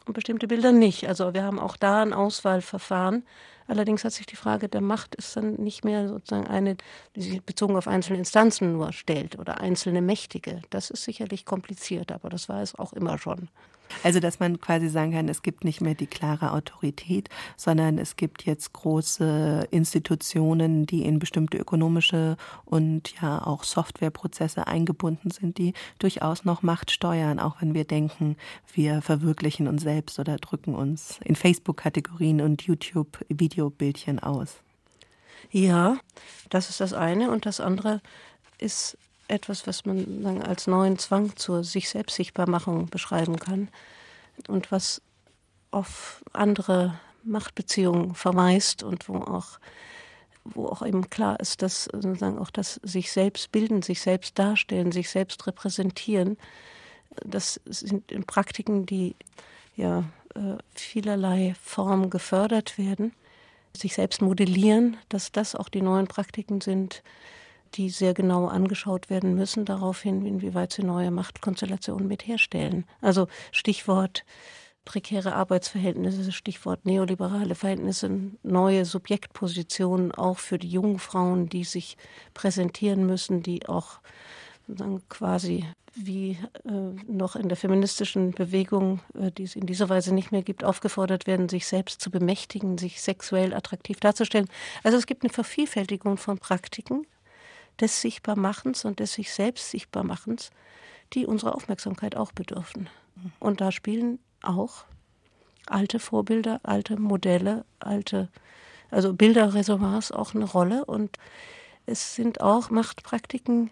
und 0.06 0.14
bestimmte 0.14 0.48
Bilder 0.48 0.72
nicht. 0.72 1.08
Also 1.08 1.34
wir 1.34 1.44
haben 1.44 1.60
auch 1.60 1.78
da 1.78 2.02
ein 2.02 2.14
Auswahlverfahren. 2.14 3.26
Allerdings 3.68 4.04
hat 4.04 4.14
sich 4.14 4.26
die 4.26 4.36
Frage 4.36 4.68
der 4.68 4.82
Macht 4.82 5.16
ist 5.16 5.36
dann 5.38 5.56
nicht 5.56 5.86
mehr 5.86 6.08
sozusagen 6.08 6.48
eine, 6.48 6.76
die 7.16 7.22
sich 7.22 7.42
bezogen 7.44 7.76
auf 7.76 7.88
einzelne 7.88 8.20
Instanzen 8.20 8.74
nur 8.74 8.92
stellt 8.92 9.38
oder 9.38 9.62
einzelne 9.62 10.02
Mächtige. 10.02 10.62
Das 10.70 10.90
ist 10.90 11.04
sicherlich 11.04 11.46
kompliziert, 11.46 12.12
aber 12.12 12.30
das 12.30 12.50
war 12.50 12.62
es 12.62 12.76
auch 12.76 12.94
immer 12.94 13.18
schon. 13.18 13.50
Also, 14.04 14.20
dass 14.20 14.40
man 14.40 14.60
quasi 14.60 14.90
sagen 14.90 15.12
kann, 15.12 15.30
es 15.30 15.42
gibt 15.42 15.64
nicht 15.64 15.82
mehr 15.82 15.96
die 15.96 16.08
klare 16.08 16.52
Autorität, 16.52 17.30
sondern 17.58 17.98
es 17.98 18.16
gibt 18.16 18.46
jetzt 18.46 18.74
große 18.74 19.68
Institutionen, 19.72 20.86
die 20.86 21.04
in 21.04 21.20
bestimmte 21.20 21.58
ökonomische 21.58 22.38
und 22.66 23.14
ja 23.22 23.46
auch 23.46 23.64
Softwareprozesse 23.64 24.68
eingebunden 24.68 25.32
sind, 25.32 25.58
die 25.58 25.74
durchaus 26.00 26.46
noch 26.46 26.62
Macht 26.62 26.92
steuern, 26.92 27.40
auch 27.40 27.62
wenn 27.62 27.74
wir 27.74 27.86
denken, 27.86 28.38
wir 28.74 29.02
verwirklichen 29.02 29.68
uns 29.68 29.84
selbst 29.84 30.20
oder 30.20 30.38
drücken 30.38 30.76
uns 30.76 31.20
in 31.24 31.36
Facebook-Kategorien 31.36 32.42
und 32.42 32.62
YouTube-Videobildchen 32.64 34.20
aus. 34.20 34.58
Ja, 35.50 35.98
das 36.50 36.70
ist 36.70 36.80
das 36.80 36.94
eine. 36.94 37.32
Und 37.32 37.46
das 37.46 37.60
andere 37.60 38.02
ist 38.58 38.98
etwas, 39.32 39.66
was 39.68 39.86
man 39.86 40.22
sagen, 40.22 40.44
als 40.44 40.68
neuen 40.68 41.00
Zwang 41.00 41.36
zur 41.36 41.64
sich 41.64 41.90
selbst 41.90 42.16
Sichtbarmachung 42.16 42.88
beschreiben 42.88 43.38
kann 43.38 43.70
und 44.48 44.72
was 44.72 45.02
auf 45.72 46.24
andere 46.34 47.00
Machtbeziehungen 47.24 48.16
verweist 48.16 48.84
und 48.84 49.08
wo 49.08 49.16
auch 49.16 49.60
wo 50.44 50.66
auch 50.66 50.84
eben 50.84 51.10
klar 51.12 51.40
ist, 51.40 51.62
dass 51.62 51.84
sozusagen 51.84 52.40
auch 52.40 52.50
das 52.50 52.80
sich 52.82 53.12
selbst 53.12 53.52
bilden, 53.52 53.84
sich 53.84 54.02
selbst 54.02 54.40
darstellen, 54.40 54.92
sich 54.92 55.12
selbst 55.12 55.46
repräsentieren, 55.46 56.36
das 57.24 57.60
sind 57.66 58.08
Praktiken, 58.26 58.86
die 58.86 59.16
ja 59.76 60.04
äh, 60.36 60.58
vielerlei 60.74 61.56
Form 61.62 62.10
gefördert 62.10 62.78
werden, 62.78 63.14
sich 63.76 63.94
selbst 63.94 64.22
modellieren, 64.22 64.98
dass 65.10 65.32
das 65.32 65.56
auch 65.56 65.70
die 65.70 65.82
neuen 65.82 66.08
Praktiken 66.08 66.62
sind, 66.62 67.04
die 67.76 67.90
sehr 67.90 68.14
genau 68.14 68.48
angeschaut 68.48 69.10
werden 69.10 69.36
müssen, 69.36 69.66
daraufhin, 69.66 70.26
inwieweit 70.26 70.74
sie 70.74 70.84
neue 70.84 71.12
Machtkonstellationen 71.12 72.08
mit 72.08 72.28
herstellen. 72.28 72.86
Also 73.02 73.28
Stichwort 73.52 74.26
prekäre 74.86 75.36
Arbeitsverhältnisse, 75.36 76.32
Stichwort 76.32 76.86
neoliberale 76.86 77.56
Verhältnisse, 77.56 78.32
neue 78.44 78.86
Subjektpositionen 78.86 80.12
auch 80.12 80.40
für 80.40 80.58
die 80.58 80.70
jungen 80.70 81.00
Frauen, 81.00 81.50
die 81.50 81.64
sich 81.64 81.98
präsentieren 82.34 83.06
müssen, 83.06 83.44
die 83.44 83.68
auch 83.68 84.00
quasi 85.10 85.66
wie 85.94 86.38
äh, 86.66 86.72
noch 87.08 87.36
in 87.36 87.50
der 87.50 87.58
feministischen 87.58 88.32
Bewegung, 88.32 89.02
äh, 89.14 89.32
die 89.32 89.44
es 89.44 89.56
in 89.56 89.66
dieser 89.66 89.90
Weise 89.90 90.14
nicht 90.14 90.32
mehr 90.32 90.42
gibt, 90.42 90.64
aufgefordert 90.64 91.28
werden, 91.28 91.50
sich 91.50 91.68
selbst 91.68 92.00
zu 92.02 92.10
bemächtigen, 92.10 92.78
sich 92.78 93.02
sexuell 93.02 93.54
attraktiv 93.54 94.00
darzustellen. 94.00 94.48
Also 94.84 94.98
es 94.98 95.06
gibt 95.06 95.24
eine 95.24 95.34
Vervielfältigung 95.34 96.18
von 96.18 96.38
Praktiken, 96.38 97.06
des 97.82 98.02
Sichtbarmachens 98.02 98.86
und 98.86 99.00
des 99.00 99.14
sich 99.14 99.34
selbst 99.34 99.72
Sichtbarmachens, 99.72 100.52
die 101.14 101.26
unsere 101.26 101.56
Aufmerksamkeit 101.56 102.16
auch 102.16 102.32
bedürfen. 102.32 102.90
Und 103.40 103.62
da 103.62 103.72
spielen 103.72 104.20
auch 104.42 104.86
alte 105.68 106.00
Vorbilder, 106.00 106.60
alte 106.64 107.00
Modelle, 107.00 107.66
alte, 107.80 108.30
also 108.90 109.14
Bilderreservoirs 109.14 110.12
auch 110.12 110.34
eine 110.34 110.46
Rolle. 110.46 110.86
Und 110.86 111.18
es 111.86 112.16
sind 112.16 112.42
auch 112.42 112.70
Machtpraktiken, 112.70 113.70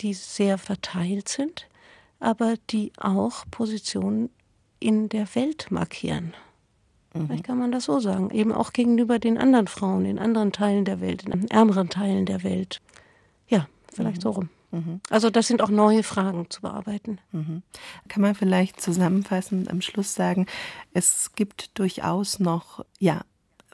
die 0.00 0.14
sehr 0.14 0.58
verteilt 0.58 1.28
sind, 1.28 1.68
aber 2.20 2.54
die 2.70 2.92
auch 2.98 3.44
Positionen 3.50 4.30
in 4.80 5.08
der 5.08 5.34
Welt 5.34 5.70
markieren. 5.70 6.34
Mhm. 7.14 7.26
Vielleicht 7.26 7.44
kann 7.44 7.58
man 7.58 7.72
das 7.72 7.84
so 7.84 8.00
sagen. 8.00 8.30
Eben 8.30 8.52
auch 8.52 8.72
gegenüber 8.72 9.18
den 9.18 9.38
anderen 9.38 9.66
Frauen 9.66 10.04
in 10.04 10.18
anderen 10.18 10.52
Teilen 10.52 10.84
der 10.84 11.00
Welt, 11.00 11.24
in 11.24 11.48
ärmeren 11.48 11.88
Teilen 11.88 12.26
der 12.26 12.42
Welt. 12.42 12.80
Ja, 13.48 13.66
vielleicht 13.92 14.18
mhm. 14.18 14.22
so 14.22 14.30
rum. 14.30 14.50
Mhm. 14.70 15.00
Also 15.10 15.30
das 15.30 15.46
sind 15.46 15.62
auch 15.62 15.70
neue 15.70 16.02
Fragen 16.02 16.50
zu 16.50 16.60
bearbeiten. 16.60 17.18
Mhm. 17.32 17.62
Kann 18.08 18.22
man 18.22 18.34
vielleicht 18.34 18.80
zusammenfassend 18.80 19.70
am 19.70 19.80
Schluss 19.80 20.14
sagen, 20.14 20.46
es 20.92 21.32
gibt 21.34 21.78
durchaus 21.78 22.38
noch 22.38 22.84
ja 22.98 23.22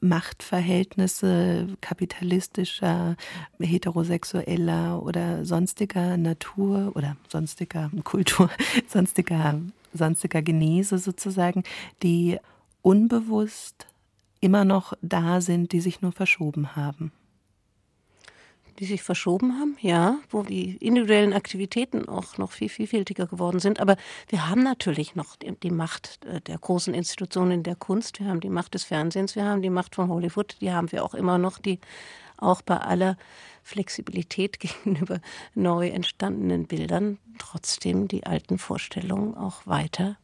Machtverhältnisse 0.00 1.68
kapitalistischer, 1.80 3.16
heterosexueller 3.58 5.02
oder 5.02 5.44
sonstiger 5.44 6.16
Natur 6.16 6.92
oder 6.94 7.16
sonstiger 7.28 7.90
Kultur, 8.04 8.50
sonstiger, 8.88 9.60
sonstiger 9.92 10.42
Genese 10.42 10.98
sozusagen, 10.98 11.64
die 12.02 12.38
unbewusst 12.82 13.86
immer 14.40 14.64
noch 14.64 14.92
da 15.00 15.40
sind, 15.40 15.72
die 15.72 15.80
sich 15.80 16.02
nur 16.02 16.12
verschoben 16.12 16.76
haben 16.76 17.12
die 18.78 18.84
sich 18.84 19.02
verschoben 19.02 19.58
haben, 19.58 19.76
ja, 19.80 20.18
wo 20.30 20.42
die 20.42 20.76
individuellen 20.76 21.32
Aktivitäten 21.32 22.08
auch 22.08 22.38
noch 22.38 22.52
viel 22.52 22.68
vielfältiger 22.68 23.26
geworden 23.26 23.60
sind. 23.60 23.80
Aber 23.80 23.96
wir 24.28 24.48
haben 24.48 24.62
natürlich 24.62 25.14
noch 25.14 25.36
die, 25.36 25.70
Macht 25.70 26.24
äh, 26.24 26.40
der 26.40 26.58
großen 26.58 26.94
Institutionen 26.94 27.62
der 27.62 27.76
Kunst, 27.76 28.20
wir 28.20 28.26
haben 28.26 28.40
die 28.40 28.48
Macht 28.48 28.74
des 28.74 28.84
Fernsehens, 28.84 29.36
wir 29.36 29.44
haben 29.44 29.62
die 29.62 29.70
Macht 29.70 29.94
von 29.94 30.08
Hollywood, 30.08 30.56
die 30.60 30.72
haben 30.72 30.90
wir 30.92 31.04
auch 31.04 31.14
immer 31.14 31.38
noch, 31.38 31.58
die 31.58 31.78
auch 32.36 32.62
bei 32.62 32.78
aller 32.78 33.16
Flexibilität 33.62 34.60
gegenüber 34.84 35.20
neu 35.54 35.88
entstandenen 35.88 36.66
Bildern 36.66 37.18
trotzdem 37.38 38.08
die 38.08 38.26
alten 38.26 38.58
Vorstellungen 38.58 39.36
auch 39.36 39.66
weiter 39.66 40.16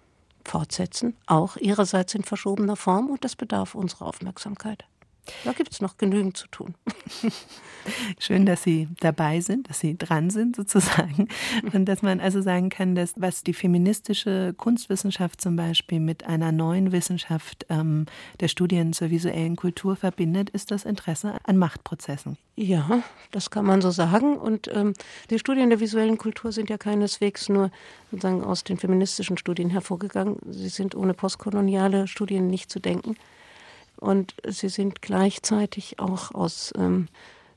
fortsetzen, 0.44 1.16
auch 1.26 1.56
ihrerseits 1.56 2.14
in 2.14 2.24
verschobener 2.24 2.76
Form. 2.76 3.10
Und 3.10 3.24
das 3.24 3.36
bedarf 3.36 3.74
unserer 3.74 4.06
Aufmerksamkeit. 4.06 4.84
Da 5.44 5.52
gibt 5.52 5.72
es 5.72 5.80
noch 5.80 5.96
genügend 5.96 6.36
zu 6.36 6.46
tun. 6.48 6.74
Schön, 8.18 8.46
dass 8.46 8.62
Sie 8.62 8.88
dabei 9.00 9.40
sind, 9.40 9.68
dass 9.68 9.80
Sie 9.80 9.96
dran 9.96 10.30
sind 10.30 10.56
sozusagen. 10.56 11.28
Und 11.72 11.86
dass 11.86 12.02
man 12.02 12.20
also 12.20 12.40
sagen 12.42 12.68
kann, 12.68 12.94
dass 12.94 13.14
was 13.16 13.42
die 13.42 13.54
feministische 13.54 14.54
Kunstwissenschaft 14.56 15.40
zum 15.40 15.56
Beispiel 15.56 16.00
mit 16.00 16.24
einer 16.24 16.52
neuen 16.52 16.92
Wissenschaft 16.92 17.66
ähm, 17.70 18.06
der 18.40 18.48
Studien 18.48 18.92
zur 18.92 19.10
visuellen 19.10 19.56
Kultur 19.56 19.96
verbindet, 19.96 20.50
ist 20.50 20.70
das 20.70 20.84
Interesse 20.84 21.38
an 21.44 21.56
Machtprozessen. 21.56 22.36
Ja, 22.56 23.02
das 23.30 23.50
kann 23.50 23.64
man 23.64 23.80
so 23.80 23.90
sagen. 23.90 24.36
Und 24.36 24.68
ähm, 24.74 24.92
die 25.30 25.38
Studien 25.38 25.70
der 25.70 25.80
visuellen 25.80 26.18
Kultur 26.18 26.52
sind 26.52 26.68
ja 26.68 26.76
keineswegs 26.76 27.48
nur 27.48 27.70
sozusagen 28.10 28.44
aus 28.44 28.64
den 28.64 28.76
feministischen 28.76 29.38
Studien 29.38 29.70
hervorgegangen. 29.70 30.36
Sie 30.50 30.68
sind 30.68 30.94
ohne 30.94 31.14
postkoloniale 31.14 32.06
Studien 32.06 32.48
nicht 32.48 32.70
zu 32.70 32.80
denken 32.80 33.16
und 34.00 34.34
sie 34.46 34.68
sind 34.68 35.02
gleichzeitig 35.02 35.98
auch 35.98 36.34
aus 36.34 36.72
ähm, 36.76 37.08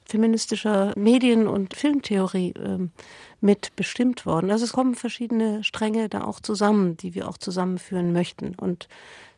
feministischer 0.05 0.93
Medien- 0.97 1.47
und 1.47 1.75
Filmtheorie 1.75 2.53
ähm, 2.57 2.91
mit 3.41 3.75
bestimmt 3.75 4.25
worden. 4.25 4.51
Also 4.51 4.65
es 4.65 4.73
kommen 4.73 4.95
verschiedene 4.95 5.63
Stränge 5.63 6.09
da 6.09 6.23
auch 6.23 6.39
zusammen, 6.39 6.97
die 6.97 7.15
wir 7.15 7.27
auch 7.27 7.37
zusammenführen 7.37 8.13
möchten. 8.13 8.55
Und 8.55 8.87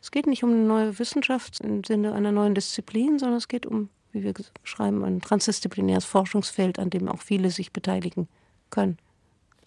es 0.02 0.10
geht 0.10 0.26
nicht 0.26 0.44
um 0.44 0.50
eine 0.50 0.64
neue 0.64 0.98
Wissenschaft 0.98 1.60
im 1.60 1.84
Sinne 1.84 2.12
einer 2.12 2.32
neuen 2.32 2.54
Disziplin, 2.54 3.18
sondern 3.18 3.38
es 3.38 3.48
geht 3.48 3.66
um, 3.66 3.88
wie 4.12 4.22
wir 4.22 4.34
schreiben, 4.64 5.04
ein 5.04 5.20
transdisziplinäres 5.20 6.04
Forschungsfeld, 6.04 6.78
an 6.78 6.90
dem 6.90 7.08
auch 7.08 7.22
viele 7.22 7.50
sich 7.50 7.72
beteiligen 7.72 8.28
können, 8.70 8.98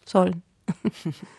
sollen. 0.06 0.44